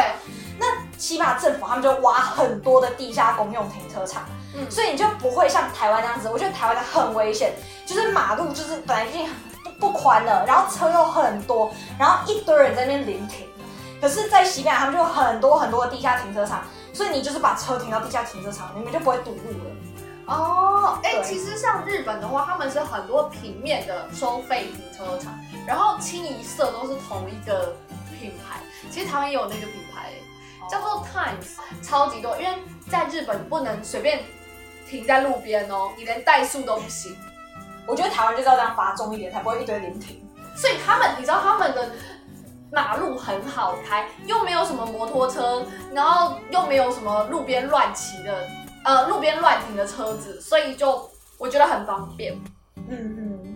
[0.57, 0.65] 那
[0.97, 4.23] 起码政府他们就挖很多的地下公用停车场，
[4.55, 6.29] 嗯所以你就不会像台湾那样子。
[6.29, 7.53] 我觉得台湾的很危险，
[7.85, 9.29] 就是马路就是本来已经
[9.63, 13.45] 不不宽了，然后车又很多，然后一堆人在那边临停。
[14.05, 16.63] 可是，在西班牙他们就有很多很多的地下停车场，
[16.93, 19.75] 所以你就是把车停到地下停车场，你们就不会堵路了。
[20.27, 25.33] 哦，哎、对其实像日本的话，他们是很多平面的收费停车场，
[25.65, 27.75] 然后清一色都是同一个
[28.19, 28.59] 品牌。
[28.91, 30.11] 其实台湾也有那个品牌，
[30.69, 32.37] 叫做 Times，超级多。
[32.37, 34.23] 因为在日本不能随便
[34.87, 37.17] 停在路边哦，你连怠速都不行。
[37.87, 40.21] 我觉得台湾就是要这样罚重一点，才不会一堆临停。
[40.55, 41.89] 所以他们，你知道他们的
[42.75, 48.45] 马路很好开，又没有什么摩托车，然后又没有什么路边乱骑的，
[48.83, 52.33] 呃，路边乱停的车子，所以就我觉得很方便。
[52.89, 53.55] 嗯嗯。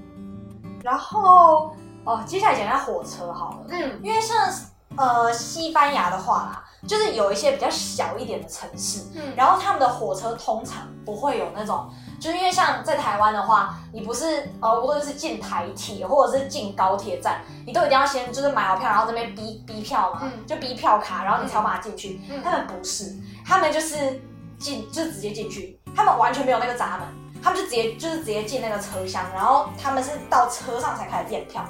[0.82, 3.66] 然后哦，接下来讲一下火车好了。
[3.68, 4.50] 嗯，因为像
[4.96, 20.46] 呃西班牙的话啦，就是有一些比较小一点的城市，嗯然后他们的火车通常不会有那种，就是因为像在台湾的话，你不是呃无论是进台铁或者是进高铁站，你都一定要先就是买好票，然后这边逼逼票嘛，嗯。
[20.46, 22.22] 就逼票卡，然后你才有办法进去。
[22.30, 22.42] 嗯。
[22.44, 24.22] 他们不是，他们就是
[24.60, 27.08] 进就直接进去，他们完全没有那个闸门。
[27.42, 31.64] 他们就直接就是直接进那个车厢，然后他们是到车上才开始验票，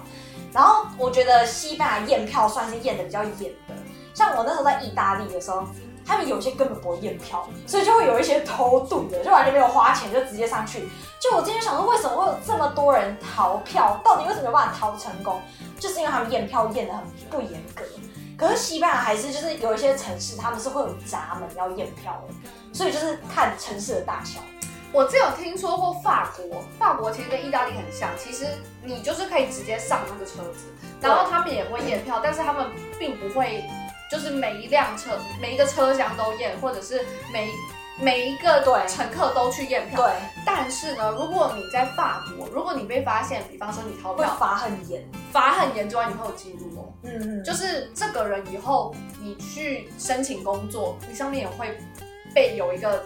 [0.51, 3.75] 然后我觉得西班牙验票算是验的比较严的，
[4.15, 5.63] 像我那时候在意大利的时候，
[6.09, 10.89] 他们有些根本不会验票，所以就会有一些偷渡的，就完全没有花钱就直接上去。
[11.19, 14.01] 就我今天想说，为什么会有这么多人逃票？
[14.03, 15.39] 到底为什么有办法逃成功？
[15.79, 17.83] 就是因为他们验票验的很不严格。
[18.35, 22.33] 可是西班牙还是就是有一些城市，他们是会有闸门要验票的，
[22.73, 24.39] 所以就是看城市的大小。
[24.91, 28.47] 我只有听说过法国，法国其实跟意大利很像，其实
[28.81, 32.65] 你就是可以直接上那个车子，然后他们也会验票，但是他们
[32.97, 33.69] 并不会
[34.09, 37.49] 就是每一辆车每一个车厢都验，或者是每
[38.01, 40.01] 每一个对乘客都去验票。
[40.03, 40.13] 对，
[40.45, 45.03] 但是呢，如果你在法国，如果你被发现，比方说你逃票，会罚很严。
[45.31, 46.93] 罚很严之外，你会有记录哦。
[47.03, 51.77] 嗯嗯，就是这个人以后你去申请工作，你上面也会
[52.33, 53.05] 被有一个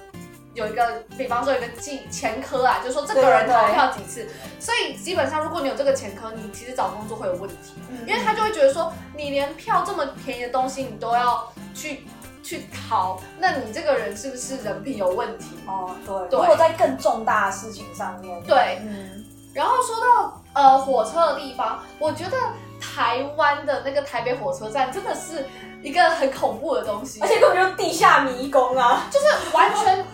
[0.54, 4.28] 有一个，比方说有一个记前科啊，就是说这个人逃票几次，
[4.60, 12.06] 所以基本上如果你有这个前科，你其实找工作会有问题，嗯因为他就会觉得说你连票这么便宜的东西你都要去
[12.44, 15.58] 去逃，那你这个人是不是人品有问题？
[15.66, 16.40] 哦对，对。
[16.40, 22.38] 如果在更重大的事情上面，对，嗯，然后说到呃火车的地方，我觉得
[22.80, 25.46] 台湾的那个台北火车站真的是
[25.82, 29.08] 一个很恐怖的东西，而且根本就是地下迷宫啊。
[29.10, 30.06] 就是完全，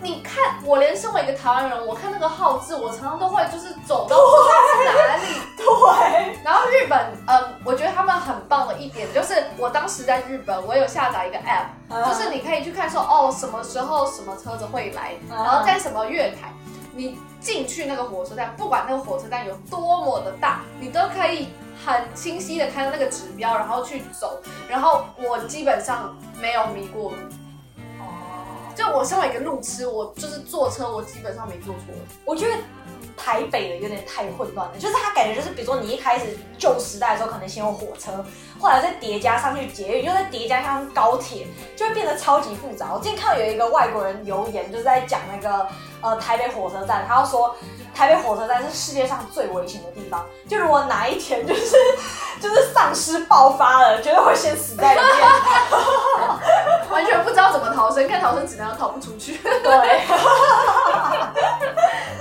[0.00, 5.22] 你看我连身为一个台湾人，我看那个号字，我常常都会就是走到不知道是哪里。
[5.58, 16.52] 对，然后日本，嗯，我觉得他们很棒的一点就是，我当时在日本，我有下载一个 app，就是你可以去看说，哦，什么时候什么车子会来，嗯然后在什么月台，
[16.94, 21.48] 你进去那个火车站，不管那个火车站有多么的大，你都可以
[21.84, 24.40] 很清晰的看到那个指标，然后去走。
[24.68, 27.12] 然后我基本上没有迷过
[28.78, 31.92] 就我身为一个路痴，我就是坐车，我基本上没坐错。
[32.24, 32.54] 我觉得
[33.18, 38.24] 台北的有点太混乱了，就是它感觉就是，比如说你一开始旧时代的时候，可能先有火车，
[38.60, 42.94] 后来再叠加上去捷运，又再叠加上高铁，就会变得超级复杂。
[42.94, 45.66] 我今天看到有一个外国人留言，就是在讲那个
[46.00, 47.54] 呃台北火车站，他要说
[47.94, 51.76] 台北火车站是世界上最危险的地方，就如果哪一天就是
[52.40, 55.08] 就是丧尸爆发了，绝对会先死在里面。
[56.90, 59.38] 完全不知道怎么逃生，看逃生指南都逃不出去。
[59.38, 60.00] 对，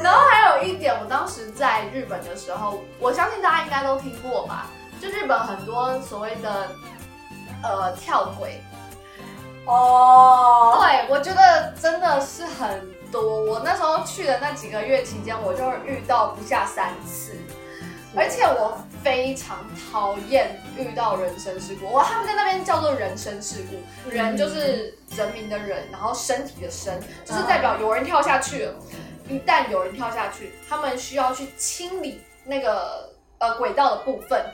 [0.08, 4.67] 然后还有一点，我当时在日本的时候，我相信大家应该都听过吧？
[5.02, 6.72] 就日本很多所谓的
[7.62, 8.63] 呃跳轨，
[9.65, 13.43] 哦，对我觉得真的是很多。
[13.43, 17.36] 我那时候去的那几个月期间，我就遇到不下三次，
[18.15, 19.58] 而且我非常
[19.91, 21.91] 讨厌遇到人身事故。
[21.91, 28.74] 哇，他们在那边叫做人身事故，人就是人民的人，然后身体的身，就是代表有人跳下去了。
[29.29, 33.09] 一旦有人跳下去，他们需要去清理那个
[33.39, 34.45] 呃轨道的部分，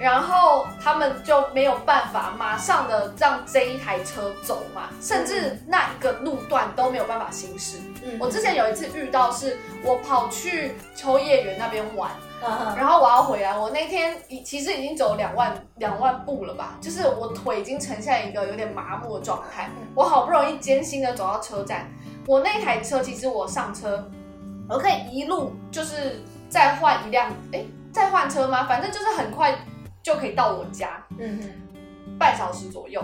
[0.00, 7.78] 然后他们就没有办法马上的让这一台车走嘛，甚至那一个路段都没有办法行驶。
[8.04, 12.10] 嗯我之前有一次遇到，是我跑去秋叶原那边玩，
[12.42, 19.70] 嗯然后我要回来，我那天已其实已经走两万两万步了吧，就是我腿已经呈现一个有点麻木的状态。
[19.94, 21.88] 我好不容易艰辛的走到车站，
[22.26, 24.04] 我那台车其实我上车，
[24.68, 28.64] 我可以一路就是再换一辆，哎，再换车吗？
[28.64, 29.54] 反正就是很快
[30.02, 33.02] 就可以到我家，嗯哼半小时左右。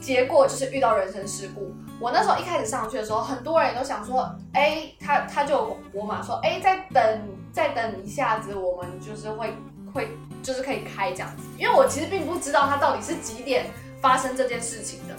[0.00, 1.72] 结果就是遇到人身事故。
[2.00, 7.20] 我那时候一开始上去的时候，很多人都想说，哎，他他就有广播嘛，说，哎，再等
[7.52, 9.54] 再等一下子，我们就是会
[9.94, 10.08] 会
[10.42, 11.44] 就是可以开这样子。
[11.56, 13.66] 因为我其实并不知道他到底是几点
[14.00, 15.14] 发生这件事情的，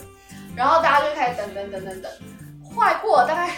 [0.54, 2.12] 然后大家就开始等等等等等，
[2.74, 3.54] 快过了大概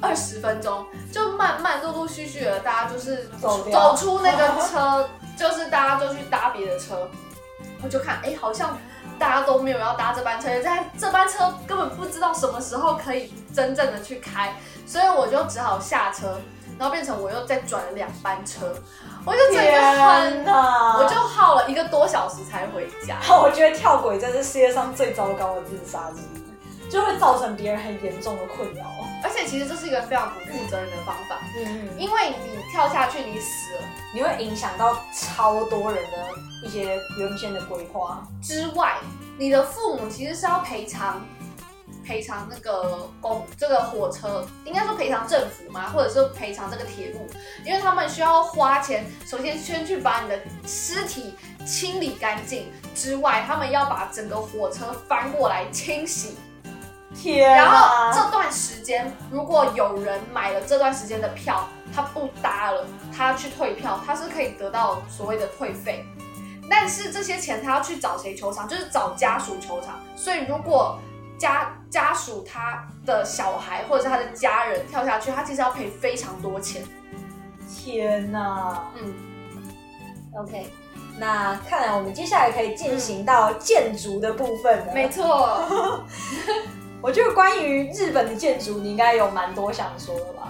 [0.00, 7.08] 二十分钟，就慢慢陆陆续续的，大家就是走走出那个车，就是大家就去搭别的车。
[7.82, 8.76] 我就看，哎，好像
[9.18, 14.54] 大家都没有要搭这班车，在这班车根本不知道什么时候可以真正的去开，
[14.86, 16.38] 所以我就只好下车，
[16.78, 18.66] 然后变成我又再转了两班车，
[19.24, 20.44] 我就整个很！
[20.44, 23.16] 我就耗了一个多小时才回家。
[23.34, 26.49] 我觉得跳轨真是世界上最糟糕的自杀之一，
[26.90, 28.84] 就会造成别人很严重的困扰。
[29.22, 36.18] 而且其实这是一个非常不负责任的方法，嗯，因为你跳下去，你死了你会影响到超多人的
[36.64, 38.26] 一些原先的规划。
[38.42, 38.96] 之外，
[39.38, 41.24] 你的父母其实是要赔偿。
[42.02, 47.24] 赔偿那个公这个火车，应该说赔偿政府嘛，或者是赔偿这个铁路，
[47.64, 56.36] 因为他们需要花钱，首先先去把你的尸体清理干净，之外，他们要把整个火车翻过来清洗，
[57.14, 58.12] 天然后哪！
[58.12, 66.04] 这段时间，如果有人买了这段时间的票，他不搭了，他去退票，他是可以得到所谓的退费。
[66.68, 68.68] 但是这些钱他要去找谁求偿？
[68.68, 70.00] 就是找家属求偿。
[70.14, 70.98] 所以如果
[71.36, 76.84] 家家属他的小孩或者是他的家人跳下去，他其实要赔非常多钱。
[77.74, 79.12] 天哪嗯
[80.36, 80.72] ，！OK，
[81.18, 84.94] 那看来我们接下来可以进行到建筑的部分了。
[84.94, 86.04] 没错。
[87.02, 90.48] 我觉得关于日本的建筑，你应该有蛮多想说的吧？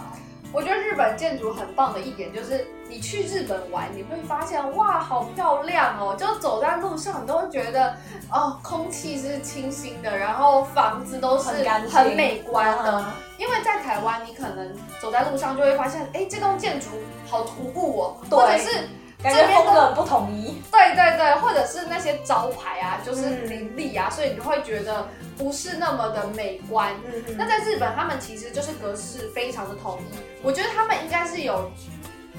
[0.53, 6.17] 我觉得日本建筑很棒的一点就是，你去日本玩，你会发现哇，好漂亮哦！
[6.19, 7.95] 就走在路上，你都会觉得
[8.33, 11.51] 哦，空气是清新的，然后房子都是
[11.89, 12.99] 很美观的。
[12.99, 13.05] 嗯
[13.41, 16.89] 因为在台湾，你可能走在路上就会发现，哎，这栋建筑
[17.27, 18.87] 好突兀哦，或者是
[19.23, 20.61] 感觉风格很不统一。
[20.71, 25.07] 对对对，或者是那些招牌啊，就是嗯林立啊，所以你会觉得
[25.37, 26.95] 不是那么的美观。
[27.05, 31.71] 嗯那在日本，他们其实就是格式非常的统一，我觉得他们应该是有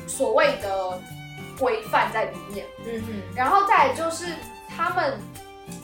[0.07, 0.99] 所谓的
[1.59, 2.65] 规范在里面。
[2.85, 4.25] 嗯嗯然后再来就是
[4.75, 5.19] 他们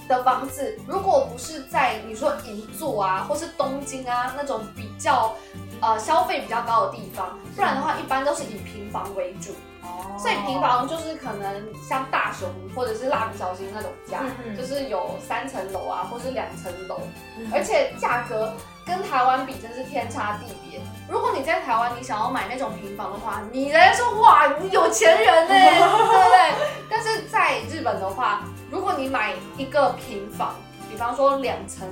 [0.07, 5.36] 的房子，如果不是在你说银座啊，或是东京啊那种比较
[5.79, 9.53] 呃消费比较高的地方，不然的话一般都是以平房为主。
[9.88, 14.19] 哦所以平房就是可能像大雄或者是蜡笔小新那种家，
[14.58, 17.00] 就是有三层楼啊，或是两层楼，
[17.38, 18.52] 嗯而且价格
[18.84, 20.82] 跟台湾比真是天差地别。
[21.08, 26.54] 如果你在台湾，你想要买那种平房的话，你人家说哇，你有钱人呢， 对不对？
[26.89, 30.56] 但是在日本的话，如果你买一个平房，
[30.89, 31.88] 比方说两层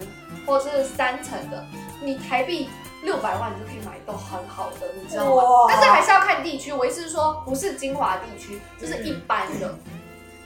[0.48, 1.64] 或是三层的，
[2.02, 2.70] 你台币
[3.06, 5.42] 六百万你就可以买到很好的，你知道吗？
[5.70, 9.74] 但是还是要看地区，我意思是说，不是精华地区，就是一般的。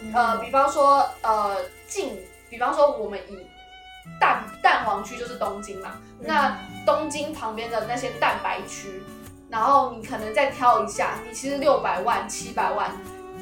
[0.02, 1.58] 嗯呃，比方说呃
[1.88, 2.18] 近，
[2.50, 3.48] 比方说我们以
[4.20, 9.04] 蛋蛋黄区就是东京嘛，嗯那东京旁边的那些蛋白区，
[9.50, 12.92] 然后你可能再挑一下，你其实六百万、七百万，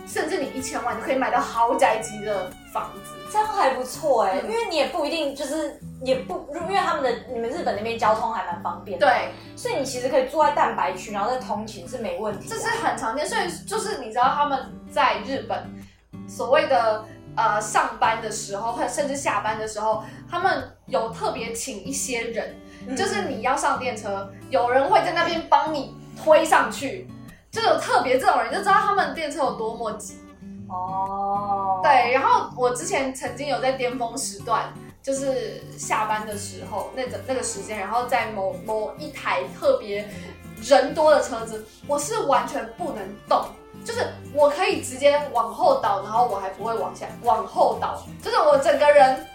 [0.07, 3.11] 甚至你一千万就可以买到豪宅级的房子。
[3.29, 12.55] 这样还不错哎、嗯因为你也不一定就是也不，因为他们的你们日本那边交通还蛮方便的，，对，所以你其实可以住在蛋白区，然后再通勤是没问题的。
[12.55, 15.69] 这是很常见，所以就是你知道他们在日本
[16.25, 17.03] 所谓的
[17.35, 22.55] 呃上班的时候，或者甚至下班的时候，他们有特别请一些人，
[22.87, 27.09] 嗯就是你要上电车，有人会在那边帮你推上去，
[27.57, 30.19] 就有特别这种人，就知道他们电车有多么挤。
[30.69, 40.07] 哦，对，然后我之前曾经有在巅峰时段，就是下班的时候那个那个时间，然后在某某一台特别
[40.61, 43.45] 人多的车子，我是完全不能动，
[43.83, 44.05] 就是
[44.35, 49.25] 我可以直接往后倒，然后我还不会往下往后倒，就是我整个人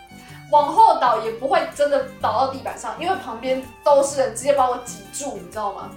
[0.53, 5.91] 往后倒也不会真的倒到地板上，因为旁边都是人，直接把我挤住，你知道吗？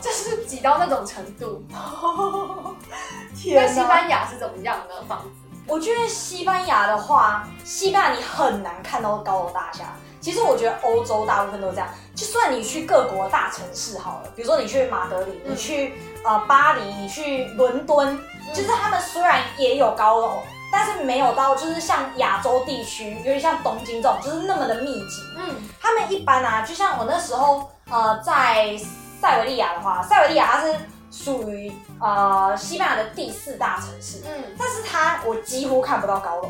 [0.00, 1.62] 哦就是挤到那种程度。
[1.68, 1.78] 那
[3.36, 3.72] 天哪！
[3.72, 5.02] 西班牙是怎么样的？
[5.04, 5.28] 房子？
[5.66, 9.84] 我觉得西班牙的话，西班牙你很难看到高楼大厦。
[10.20, 15.94] 其实我觉得欧洲大部分都这样，就算你去各国大城市好了，比如说你去马德里，嗯你去
[16.24, 18.18] 呃巴黎，你去伦敦，
[18.52, 25.22] 就是他们虽然也有高楼，但是没有到就是像亚洲地区，尤其像东京这种，就是那么的密集。
[25.38, 28.78] 嗯他们一般啊，就像我那时候呃在
[29.20, 30.74] 塞维利亚的话，塞维利亚它是
[31.10, 34.44] 属于呃西班牙的第四大城市，嗯。
[34.58, 36.48] 但是它我几乎看不到高楼，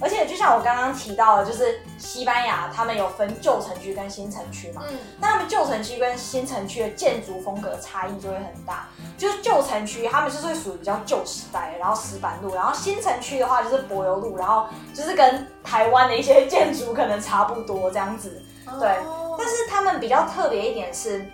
[0.00, 4.96] 而且就像我刚刚提到的，就是西班牙他们有分旧城区跟新城区嘛，嗯。
[5.20, 8.86] 那他们旧城区跟新城区的建筑风格差异就会很大。
[9.18, 18.42] 就是旧城区，他们就是会属于比较旧时代，然后石板路；然后新城区的话就是柏油路，然后就是跟台湾的一些建筑可能差不多这样子。
[18.80, 18.88] 对。
[19.06, 19.36] 哦。
[19.38, 21.24] 但是他们比较特别一点是，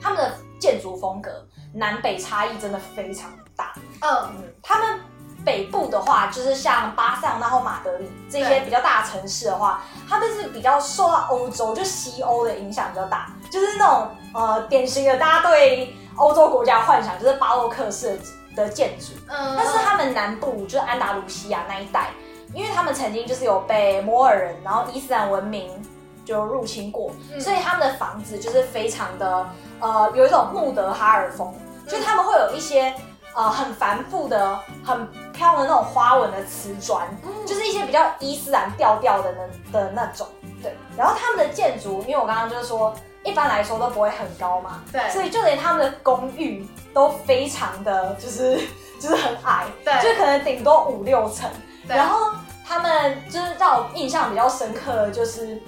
[0.00, 3.72] 他们的建筑风格南北差异真的非常大。
[4.00, 4.30] 嗯。
[4.36, 5.00] 嗯，他们
[5.44, 18.18] 北部的话，就是像巴塞罗那或马德里这些比较大的城市的话，他们是比较受到欧洲就西欧的影响比较大，就是那种呃典型的大家对欧洲国家幻想就是巴洛克式
[18.54, 19.14] 的的建筑。
[19.28, 22.10] 嗯，但是他们南部就是安达卢西亚那一带，
[22.52, 25.70] 因为他们曾经就是有被摩尔人，然后伊斯兰文明
[26.24, 27.40] 就入侵过，嗯。
[27.40, 29.48] 所以他们的房子就是非常的
[29.80, 31.52] 呃有一种穆德哈尔风，
[31.86, 32.94] 就他们会有一些
[33.34, 39.34] 呃很繁复的、很漂亮的那种花纹的瓷砖，嗯就是一些比较伊斯兰调调的
[39.72, 40.26] 那的那种。
[40.62, 48.60] 对，然后他们的建筑，因为我刚刚就是说，一般来说都不会很高嘛，对所以就连他们的公寓都非常的就是
[49.00, 51.48] 就是很矮，对就可能顶多五六层。
[51.88, 52.30] 对然后
[52.68, 55.58] 他们就是让我印象比较深刻的就是，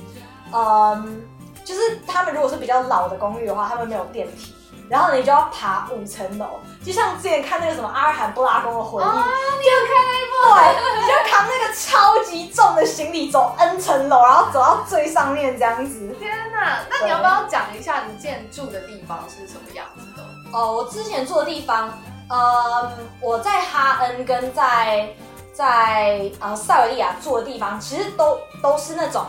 [0.52, 1.22] 嗯，
[1.64, 4.54] 就是他们如果是比较老的公寓的话，他们没有电梯。
[4.88, 16.14] 然后你就要爬五层楼，就像之前看那个什么阿尔罕布拉宫的回忆，啊，你有看那一对，你就扛那个超级重的行李走 N 层楼，然后走到最上面这样子。
[16.18, 16.80] 天哪！
[16.90, 20.22] 那你要不要讲一下你之前住的地方是什么样子的？
[20.52, 21.98] 哦，我之前住的地方，
[22.28, 22.92] 呃，
[23.22, 25.08] 我在哈恩跟在
[25.54, 29.24] 在呃塞维利亚住的地方，其实都都是那种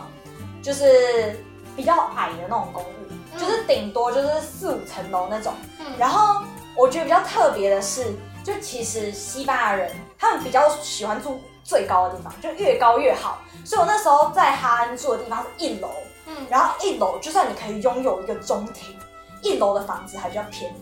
[0.62, 1.42] 就是
[1.76, 5.52] 比较矮的那种公寓，嗯就是顶多就是四五层楼那种。
[5.80, 6.42] 嗯然后
[6.76, 13.38] 我觉得比较特别的是，就其实西班牙人他们比较喜欢住最高的地方，就越高越好。
[13.64, 15.88] 所以我那时候在哈恩住的地方是一楼，
[16.26, 18.96] 嗯然后一楼就算你可以拥有一个中庭，
[19.42, 20.76] 一楼的房子还比较便宜。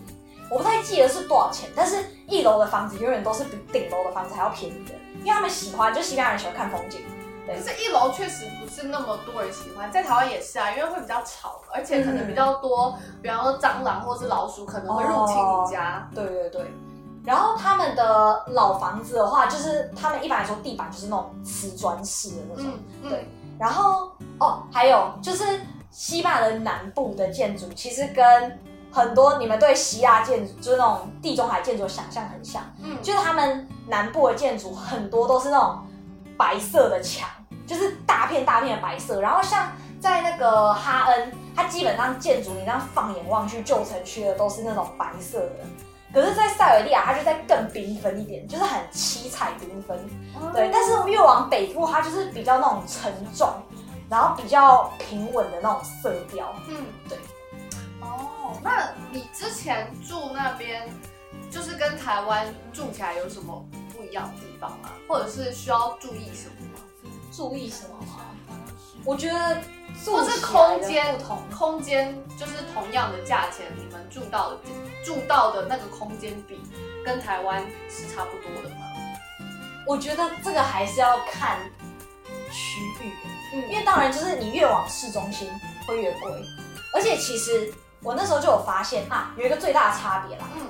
[0.49, 7.01] 我不太记得是多少钱，但是一楼的房子永远都是比顶楼的房子还要便宜的，因为他们喜欢，就西班牙人喜欢看风景。
[7.45, 16.09] 对可是一楼确实不是那么多人喜欢，在台湾也是啊，因为会比较吵，而且可能比较多，比方说蟑螂或是老鼠可能会入侵你家。
[16.13, 16.71] 对对对。
[17.25, 22.65] 然后他们的老房子的话，就是他们一般来说地板就是那种瓷砖式的那种。
[22.65, 28.59] 嗯，嗯对，然后哦，还有就是西班牙的南部的建筑，其实跟
[28.91, 32.61] 很多你们对希腊建筑，就是那种地中海建筑的想象很像。
[32.81, 35.79] 嗯，就是他们南部的建筑很多都是那种
[36.37, 37.29] 白色的墙，
[37.65, 39.21] 就是大片大片的白色。
[39.21, 45.55] 然后像在那个哈恩，它基本上建筑你这样放眼望去，旧城区的都是那种白色的。
[46.13, 49.97] 可是，在塞维利亚，它就在更缤纷一点，就是很七彩缤纷。
[50.53, 53.51] 对，但是越往北部，它就是比较那种沉重，
[54.11, 56.53] 然后比较平稳的那种色调。
[56.69, 57.17] 嗯，对。
[57.99, 60.87] 哦，那你之前住那边，
[61.49, 63.65] 就是跟台湾住起来有什么
[64.13, 64.89] 样的地方吗？
[65.07, 66.79] 或者是需要注意什么吗？
[67.31, 68.25] 注意什么吗？
[69.05, 69.61] 我觉得
[70.05, 71.43] 住或是空间不同。
[71.51, 74.57] 空间就是同样的价钱，你们住到的
[75.03, 76.61] 住到的那个空间比
[77.03, 78.75] 跟台湾是差不多的吗？
[79.85, 81.59] 我觉得这个还是要看
[82.49, 83.11] 区域，
[83.53, 85.49] 嗯因为当然就是你越往市中心
[85.85, 86.31] 会越贵，
[86.93, 90.45] 而且其实我那时候就有发现啊，有一个最大的差别啦。
[90.55, 90.67] 嗯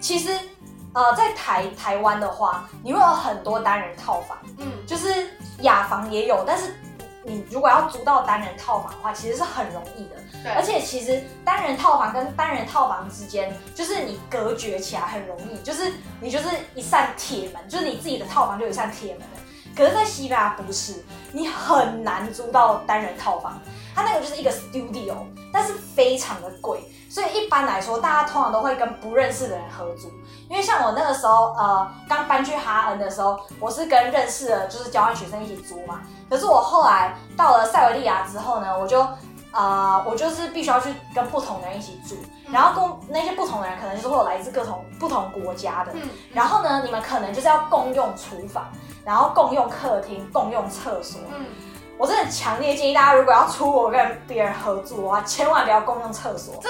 [0.00, 0.38] 其实
[0.94, 5.28] 呃，在台台湾的话，你会有很多单人套房，嗯就是
[5.60, 6.74] 雅房也有，但是
[7.24, 10.16] 你如果要租到单人套房的话，其实是很容易的。
[10.42, 19.40] 对，而且其实单人套房跟单人套房之间，就是你隔绝起来很容易，就是你就是一扇铁门，就是你自己的套房就有一扇铁门了。
[19.74, 23.60] 可是，在西班牙不是，你很难租到单人套房，
[23.92, 25.16] 它那个就是一个 studio，
[25.52, 30.08] 但是非常的贵，所以一般来说，大家通常都会跟不认识的人合租。
[30.50, 36.00] 因为像我那个时候，呃，刚搬去哈恩的时候，我是跟认识的就是交换学生一起租嘛。
[36.28, 39.06] 可是我后来到了塞维利亚之后呢，我就。
[39.56, 42.16] 啊，我就是必须要去跟不同的人一起住，
[42.50, 45.92] 然后共那些不同的人可能就是会有来自各同不同国家的，
[46.32, 48.66] 然后呢，你们可能就是要共用厨房，
[49.04, 51.20] 然后共用客厅，共用厕所。
[51.32, 51.46] 嗯，
[51.96, 56.68] 我真的强烈建议大家，如果要出国跟别人合租的话，千万不要共用厕所，这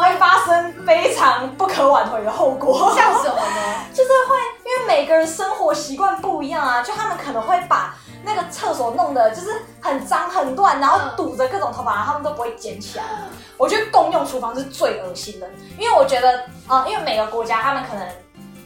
[0.00, 2.94] 会发生非常不可挽回的后果。
[2.94, 3.84] 像什么呢？
[3.92, 7.94] 就是会因为每个人生活习惯不一样啊，就他们可能会把。
[8.24, 13.04] 那个厕所弄的就是很脏很乱，然后堵着各种头发，他们都不会捡起来。
[13.56, 18.08] 我觉得共用厨房是最恶心的，因为我觉得，呃，因为每个国家他们可能，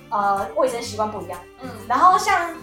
[0.09, 1.39] 呃，卫生习惯不一样。
[1.61, 1.69] 嗯。
[1.87, 2.55] 然后像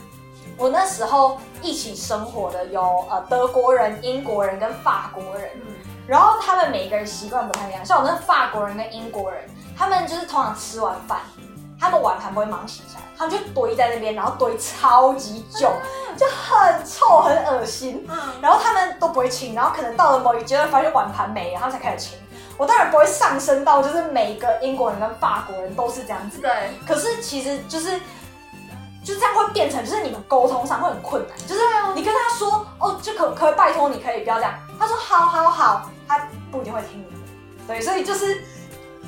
[0.57, 5.51] 我那时候一起生活的有呃德国人、英国人跟法国人，
[6.07, 7.85] 然后他们每一个人习惯不太一样。
[7.85, 9.43] 像我那法国人跟英国人，
[9.77, 11.19] 他们就是通常吃完饭。
[11.79, 15.71] 他们碗盘不会忙洗起来，他们就堆在那边，然后堆超级久，
[16.17, 18.03] 就很臭很恶心。
[18.09, 22.17] 嗯，然后他们都不会清，然后可能到了某一阶段发现碗盘没了，他们才开始清。
[22.57, 26.41] 我当然不会上升到就是每个英国人跟法国人都是这样子。
[26.41, 26.51] 对。
[26.87, 27.99] 可是其实就是，
[29.05, 31.37] 就这样会变成就是你们沟通上会很困难。
[31.47, 31.61] 就是
[31.93, 34.51] 你跟他说哦，就可可以拜托你可以不要这样。
[34.79, 37.11] 他说好好好，他不一定会听你的。
[37.67, 38.43] 对，所以就是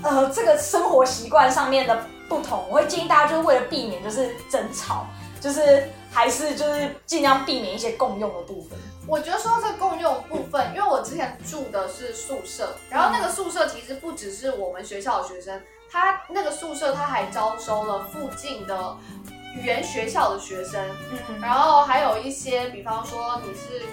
[0.04, 2.06] 呃，这个生活习惯上面的。
[2.30, 5.08] 不同，我会建议大家就是为了避免就是争吵，
[5.42, 8.78] 就是还是就是尽量避免一些共用的部分。
[9.08, 15.60] 我觉得说到这共用部分，因为我之前住的是宿舍，然后那个宿舍其实不只是我们学校的学生，
[15.92, 18.96] 他那个宿舍他还招收了附近的
[19.56, 20.80] 语言学校的学生，
[21.30, 23.88] 嗯，然后还有一些，比方说你是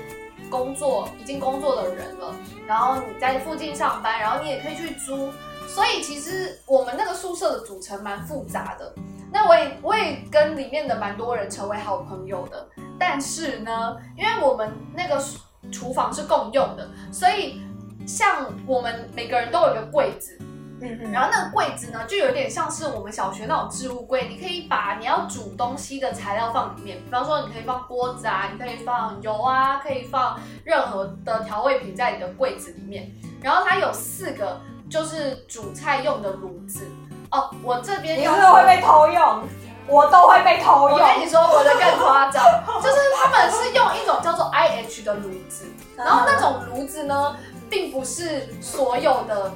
[0.50, 2.34] 工作已经工作的人了，
[2.66, 5.32] 然后你在附近上班，然后你也可以去租。
[5.68, 8.94] 所以其实我们那个宿舍的组成蛮复杂的，
[9.32, 12.66] 那我也我也跟里面的蛮多人成为好朋友的。
[12.98, 15.22] 但是呢，因为我们那个
[15.70, 17.60] 厨房是共用的，所以
[18.06, 20.38] 像我们每个人都有一个柜子，
[20.80, 33.10] 嗯嗯，然后那个柜子呢，就有点像是我们小学那种置物柜，你可以把你要煮东西的材料放里面，比方说你可以放锅子啊，你可以放油啊，可以放任何的调味品在你的柜子里面。
[33.42, 34.60] 然后它有四个。
[34.88, 36.88] 就是煮菜用的炉子
[37.32, 39.42] 哦，我这边你是会被偷用，
[39.88, 40.96] 我都会被偷用。
[40.96, 42.40] 我跟你说，我的更夸张，
[42.80, 45.64] 就是他们是用一种叫做 IH 的炉子，
[45.96, 47.34] 然后那种炉子呢，
[47.68, 49.50] 并不是所有的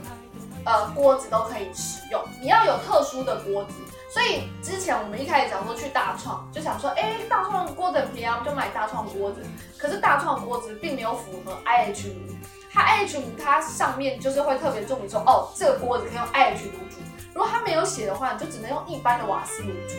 [0.65, 3.75] 呃锅子都可以使用，你要有特殊的锅子。
[4.13, 9.41] 所以之前我们一开始讲说去大创，就想说，哎，大创锅子便宜啊，我们，就买大创锅子。
[9.79, 12.35] 可是大创锅子并没有符合 IH 炉。
[12.73, 16.97] 它 IH 炉它上面就是会特别注明说，哦，这个锅子可以用 IH 炉煮。
[17.33, 19.95] 如果它没有写的话，你就只能用一般的瓦斯炉煮。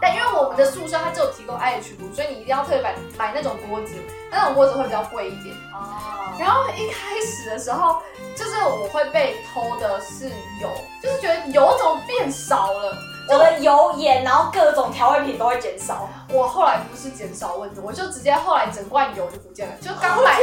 [0.00, 3.94] 但因为我们的宿舍它只有提供 IH 炉，所以你一定要特别买买那种锅子，
[4.30, 5.54] 那种锅子会比较贵一点。
[5.72, 6.36] 哦。
[6.38, 8.02] 然后一开始的时候，
[8.36, 10.28] 就是我会被偷的是
[10.60, 10.70] 油，
[11.02, 12.96] 就是觉得油怎么变少了。
[13.28, 16.08] 我的油盐，然后各种调味品都会减少。
[16.30, 20.38] 我后来不是减少问题，我就直接后来整罐油就不见了，就刚买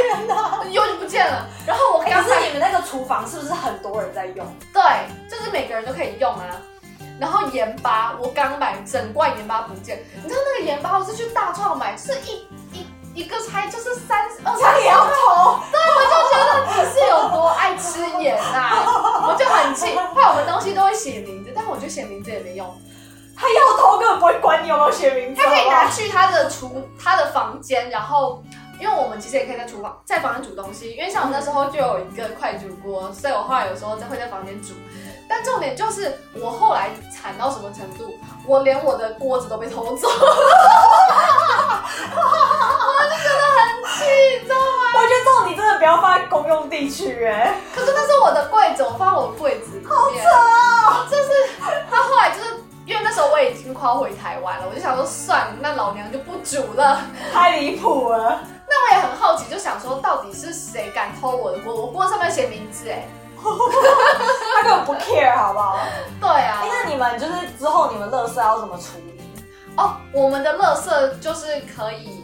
[0.68, 1.46] 油就不见了。
[1.66, 4.46] 然后我可是你们那个厨房是不是很多人在用？
[4.70, 4.82] 对，
[5.30, 6.44] 就是每个人都可以用啊。
[7.20, 15.60] 然后盐巴，我刚买整罐盐巴不见，你知道那个盐巴我是去大创买，是一一一个才就是三十二才两头。
[15.70, 18.84] 对，我就觉得你是有多爱吃盐呐，
[19.28, 21.52] 我就很气，怕我们东西都会写名字。
[21.54, 22.66] 但我觉得写名字也没用，
[23.36, 25.40] 他要偷根本不会管你有没有写名字。
[25.40, 28.42] 他可以拿去他的厨他的房间，然后
[28.80, 34.74] 因为我们其实也可以在厨房在房间煮东西，因为像我那时候就有一个快煮锅，所以我后来有时候会在房间煮。
[35.28, 40.14] 但重点就是我后来惨到什么程度，我连我的锅子都被偷走， 我
[43.04, 43.60] 就觉得很
[43.96, 44.04] 气，
[44.40, 44.62] 你知道吗？
[44.96, 47.54] 我觉得这种你真的不要放在公用地区哎。
[47.74, 50.24] 可是那是我的柜子，我放我柜子里面。
[53.44, 56.98] 已经快要回台湾了，我就想说算了，那老娘就不煮了，
[57.32, 58.40] 太离谱了。
[58.66, 61.74] 那我也很好奇，就想说到底是谁敢偷我的锅？
[61.74, 63.06] 我锅上面写名字哎，
[64.56, 65.78] 他根本不 care 好不好？
[66.20, 66.62] 对啊。
[66.66, 69.20] 那你们就是之后你们乐色要怎么处理？
[69.76, 72.22] 哦，我们的乐色就是可以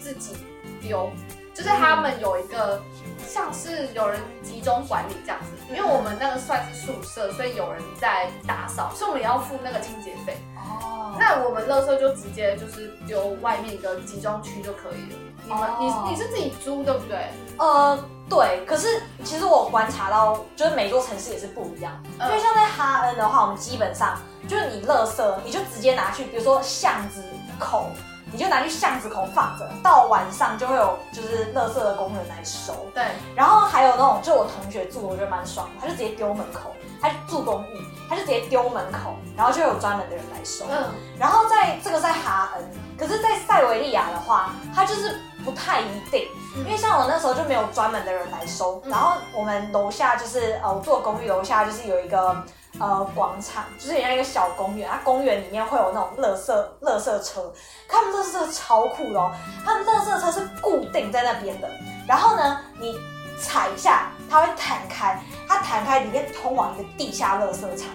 [0.00, 0.44] 自自己
[0.82, 1.10] 丢，
[1.54, 2.82] 就是他们有一个
[3.28, 10.36] 像是有人集中管理这样子，因为我们那个算是宿舍，所以有人在打扫，所以我们也要付那个清洁费。
[10.56, 15.18] 哦，那我们垃圾就直接就是丢外面一个集中区就可以了。
[15.46, 17.28] 你们、哦你你是自己租对不对？
[17.58, 17.98] 呃，
[18.28, 21.92] 对，可是其实我观察到，就是每座城市也是不一样。
[22.18, 27.22] 嗯因为像在哈恩的话，我们基本上就是你垃圾，你就直接拿去，比如说巷子
[27.58, 27.90] 口，
[28.32, 32.72] 你就拿去巷子口放着，到晚上就会有就是垃圾的工人来收。
[32.94, 33.04] 对，
[33.34, 36.70] 然后还有那种，就我同学住，我觉得蛮爽的，他就直接丢门口，
[37.00, 40.64] 他住公寓，他就直接丢门口，然后就有专门的人来收。
[40.70, 40.84] 嗯，
[41.18, 48.80] 然后在这个在哈恩，可是，在塞维利亚的话，他就是不太一定，嗯因为像我那时候就没有专门的人来收。
[48.84, 52.36] 嗯然后我们楼下就是呃，我住的公寓楼下就是有一个
[52.80, 57.52] 呃广场，就是有像一个小公园，它公园里面会有那种垃圾垃圾车，
[57.86, 59.30] 他们垃圾车超酷的哦，
[59.64, 61.68] 他们垃圾车是固定在那边的，
[62.08, 62.98] 然后呢，你
[63.40, 67.88] 踩一下，它会弹开，它弹开里面通往一个地下垃圾场。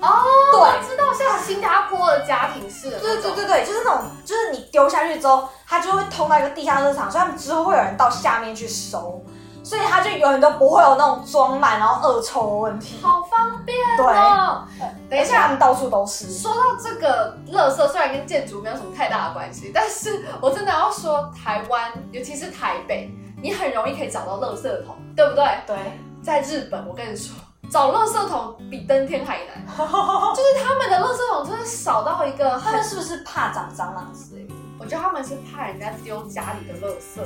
[0.00, 0.22] 哦，
[0.52, 0.60] 对。
[0.60, 9.22] 我知道，像新加坡的家庭式对对对对，就是那种，就是你丢下去之后，它就会通到一个地下垃圾场，所以他们之后会有人到下面去收，
[9.66, 13.00] 所以它就永远都不会有那种装满然后恶臭的问题。
[13.02, 14.64] 好方便对哦。
[15.10, 16.30] 等一下，他们到处都是。
[16.32, 23.10] 说到这个垃圾，虽然跟建筑没有什么太大的关系，但是我真的要说，台湾，尤其是台北，
[23.42, 25.44] 你很容易可以找到垃圾桶，对不对？
[25.66, 25.76] 对，
[26.22, 27.34] 在日本，我跟你说，
[27.68, 34.45] 找垃圾桶比登天还难， 就是他们的垃圾桶真的少到一个他们，是不是怕长蟑螂之类的？
[34.86, 37.16] 我觉得他们是怕人家丢家里的垃圾，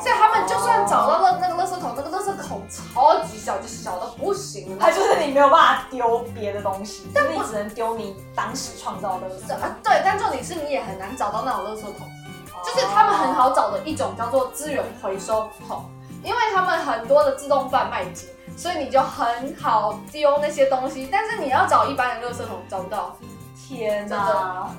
[0.00, 4.76] 所以他们就算找到了那个垃圾桶，那个垃圾桶超级小，就小到不行了。
[4.78, 9.52] 它就是你没有办法丢别的东西，就是你只能丢你当时创造的垃圾。
[9.60, 12.08] 啊，对，但重点是你也很难找到那种垃圾桶。
[12.64, 15.84] 就是他们很好找的一种叫做资源回收桶，
[16.22, 21.08] 因为他们很多的自动贩卖机，所以你就很好丢那些东西。
[21.10, 23.16] 但是你要找一般的垃圾桶找不到。
[23.56, 24.70] 天真哪！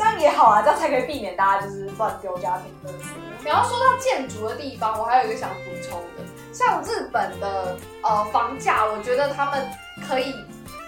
[0.00, 3.44] 这样也好啊，这样才可以避免大家就是乱丢家庭垃圾。
[3.44, 6.24] 然后说到建筑的地方，我还有一个想补充的，
[6.54, 9.68] 像日本的呃房价，我觉得他们
[10.08, 10.34] 可以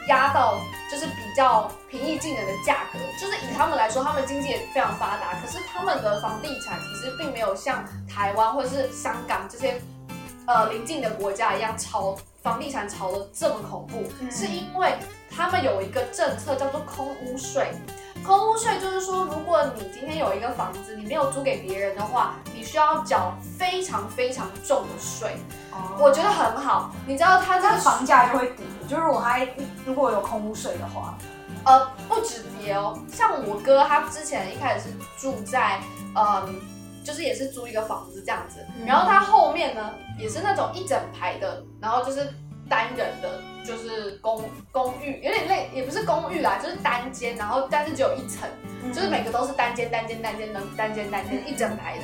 [0.09, 0.59] 压到
[0.91, 9.79] 就是比较平易近人的价格，就是以他们来说，他们经济也非常发达，可是他们的房地产其实并没有像台湾或者是香港这些
[10.47, 14.95] 呃邻近的国家一样炒房地产炒得这么恐怖，是因为
[15.31, 17.75] 他们有一个政策叫做空屋税。
[18.25, 25.37] 空屋税就是说，如果你今天有一个房子，你没有租给别人的话，你需要缴非常非常重的税。
[25.73, 25.97] 哦。
[25.99, 29.41] 我觉得很好，你知道它这个房价就会跌，就是如果它
[29.85, 31.19] 如果有空屋税的话，
[31.65, 35.81] 呃不止跌哦，像我哥他之前一开始是住在
[36.15, 36.61] 嗯，
[37.05, 38.87] 就是也是租一个房子这样子，嗯。
[38.87, 42.33] 然后他后面呢也是那种一整排的，然后就是
[42.69, 48.49] 单人的，就是公公寓，有点类也不是公寓啦，就是单间，然后但是只有一层。
[48.93, 52.03] 就是每个都是单间、单间、单间的、单间、单间一整排的。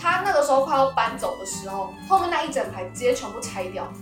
[0.00, 3.92] 他那个时候快要搬走的时候，后面那一整排直接全部拆掉，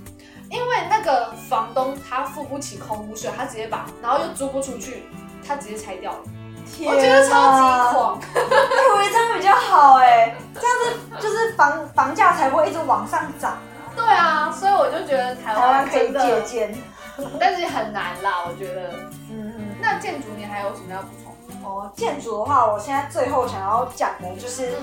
[0.50, 5.04] 因为那个房东他付不起空屋税，他直接把，然后又租不出去，
[5.42, 6.18] 他直接拆掉了。
[6.70, 8.40] 天我觉得超级狂，哎，
[8.92, 13.56] 我觉得这样比较好哎，这样子就是房房价才不会一直往上涨，
[13.96, 16.78] 对啊，所以我就觉得台台湾湾可以借鉴。
[17.40, 18.90] 但是很难啦，我觉得。
[19.30, 19.76] 嗯嗯。
[19.80, 21.34] 那建筑你还有什么要补充？
[21.64, 24.74] 哦，建筑的话，我现在最后想要讲的就是，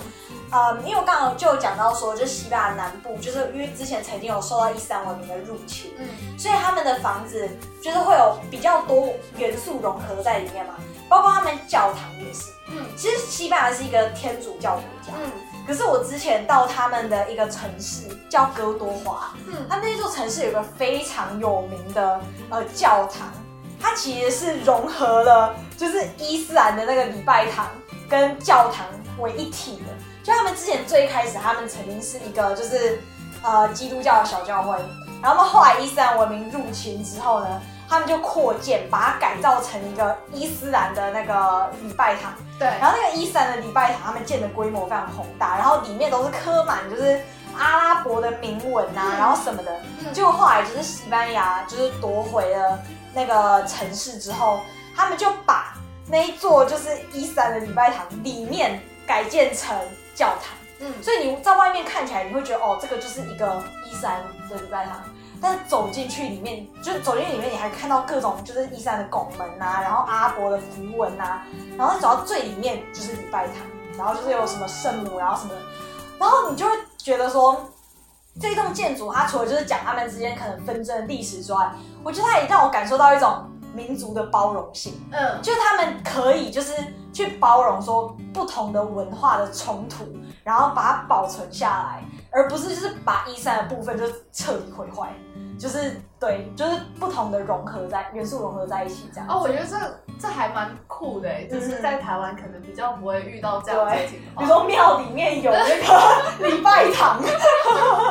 [0.52, 7.48] 嗯，因为我刚刚就有讲到说，就是西班牙南部，就是因为之前曾经有受到伊斯兰文明的入侵，嗯所以他们的房子
[7.82, 10.74] 就是会有比较多元素融合在里面嘛，
[11.08, 12.52] 包括他们教堂也是。
[12.68, 15.32] 嗯其实西班牙是一个天主教国家，嗯
[15.66, 23.32] 可是我之前到他们的一个城市叫哥多华，嗯他们那座城市有个非常有名的呃教堂，
[23.80, 27.68] 它其实是融合了就是伊斯兰的那个礼拜堂
[28.10, 28.86] 跟教堂
[29.20, 29.94] 为一体的。
[30.24, 33.02] 就他们之前最开始，他们曾经是一个就是
[33.42, 34.78] 呃基督教的小教会，
[35.22, 42.34] 然后后来伊斯兰文明入侵之后呢，他们就扩建，把它改造成一个伊斯兰的那个礼拜堂。
[42.58, 47.20] 对，然后那个伊斯兰的礼拜堂，他们建的规模非常宏大，然后里面都是刻满就是
[47.58, 49.72] 阿拉伯的铭文啊，嗯然后什么的。
[50.00, 52.80] 嗯结果后来就是西班牙就是夺回了
[53.14, 54.62] 那个城市之后，
[54.96, 55.74] 他们就把
[56.08, 59.76] 那一座就是伊斯兰的礼拜堂里面改建成
[60.14, 65.02] 教堂，嗯所以你在外面看起来你会觉得哦，这个就是一个伊斯兰的礼拜堂。
[65.44, 71.46] 但是走进去里面，就是走进去里面，你还看到各种就是伊斯兰的拱门啊，然后阿拉伯的符文啊，
[71.78, 73.56] 然后走到最里面就是礼拜堂，
[73.98, 75.54] 然后就是有什么圣母，然后什么，
[76.18, 77.62] 然后你就会觉得说，
[78.40, 81.74] 这栋建筑它除了就是讲他们之间可能纷争的历史之外，
[82.06, 86.74] 我觉得它也让我感受到一种民族的包容性，嗯，就是他们可以就是
[87.12, 90.06] 去包容说不同的文化的冲突，
[90.46, 95.10] 然后把它保存下来，而不是就是把一三的部分就彻底毁坏，
[95.60, 99.28] 就是对，就是不同的融合在元素融合在一起这样。
[99.30, 99.78] 哦，我觉得这
[100.20, 104.48] 这还蛮酷的哎，就是在台湾可能比较不会遇到这样子的情比如。
[104.48, 107.22] 说庙里面有那个 礼拜堂，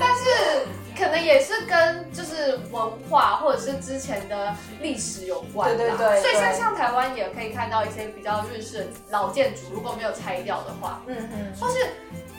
[0.00, 0.66] 但是
[0.96, 11.86] 可能也是跟就是文化或者是之前的历史有关啦对对对所以像对像台湾也可以看到一些比较日式的老建筑，如果没有拆掉的话，嗯嗯或是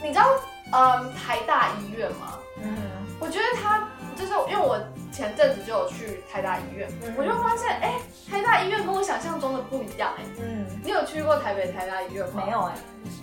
[0.02, 0.26] 你知道
[0.72, 2.40] 嗯台大医院嘛？
[2.62, 2.76] 嗯
[3.20, 4.80] 我觉得它就是因为我
[5.12, 8.00] 前阵子就有去台大医院，嗯我就发现哎、
[8.30, 12.44] 台大医院跟我想象中的不一样哎、嗯，你有去过台北台大医院吗？
[12.46, 12.76] 没有哎、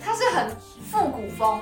[0.03, 0.49] 它是很
[0.91, 1.61] 复古风，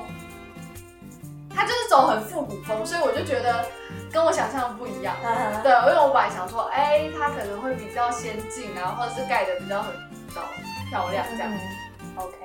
[1.54, 3.66] 它就是走很复古风，所以我就觉得
[4.12, 5.16] 跟我想象的不一样。
[5.24, 9.94] 嗯对，因为我本来想说，哎、它可能会比较先进啊，或者是盖的比较很
[10.28, 10.42] 比较
[10.90, 11.52] 漂亮这样。
[12.18, 12.36] OK，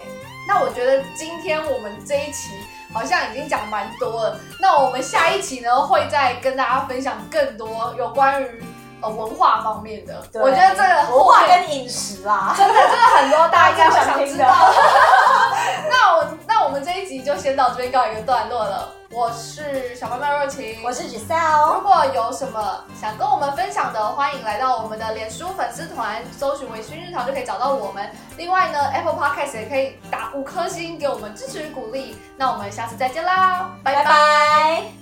[0.46, 2.50] 那我觉得今天我们这一期
[2.92, 8.62] 好像已经讲蛮多了，那我们下一期呢会再跟大家分享更多有关于
[9.02, 10.22] 呃文化方面的。
[10.34, 14.46] 我觉得这个文化跟饮食啊， 真的真的很多大家应该会想知道。
[15.88, 18.88] 那我那我们这一集就先到这边告一个段落了。
[19.12, 28.08] 我是小妹妹若晴，我是 Giselle，如果有什么想跟我们分享的，欢迎来到我们的脸书粉丝团，搜寻“微醺日常”就可以找到我们。
[28.36, 32.16] 另外呢，Apple Podcast 也可以打五颗星给我们支持与鼓励。
[32.36, 34.99] 那我们下次再见啦，拜拜拜拜。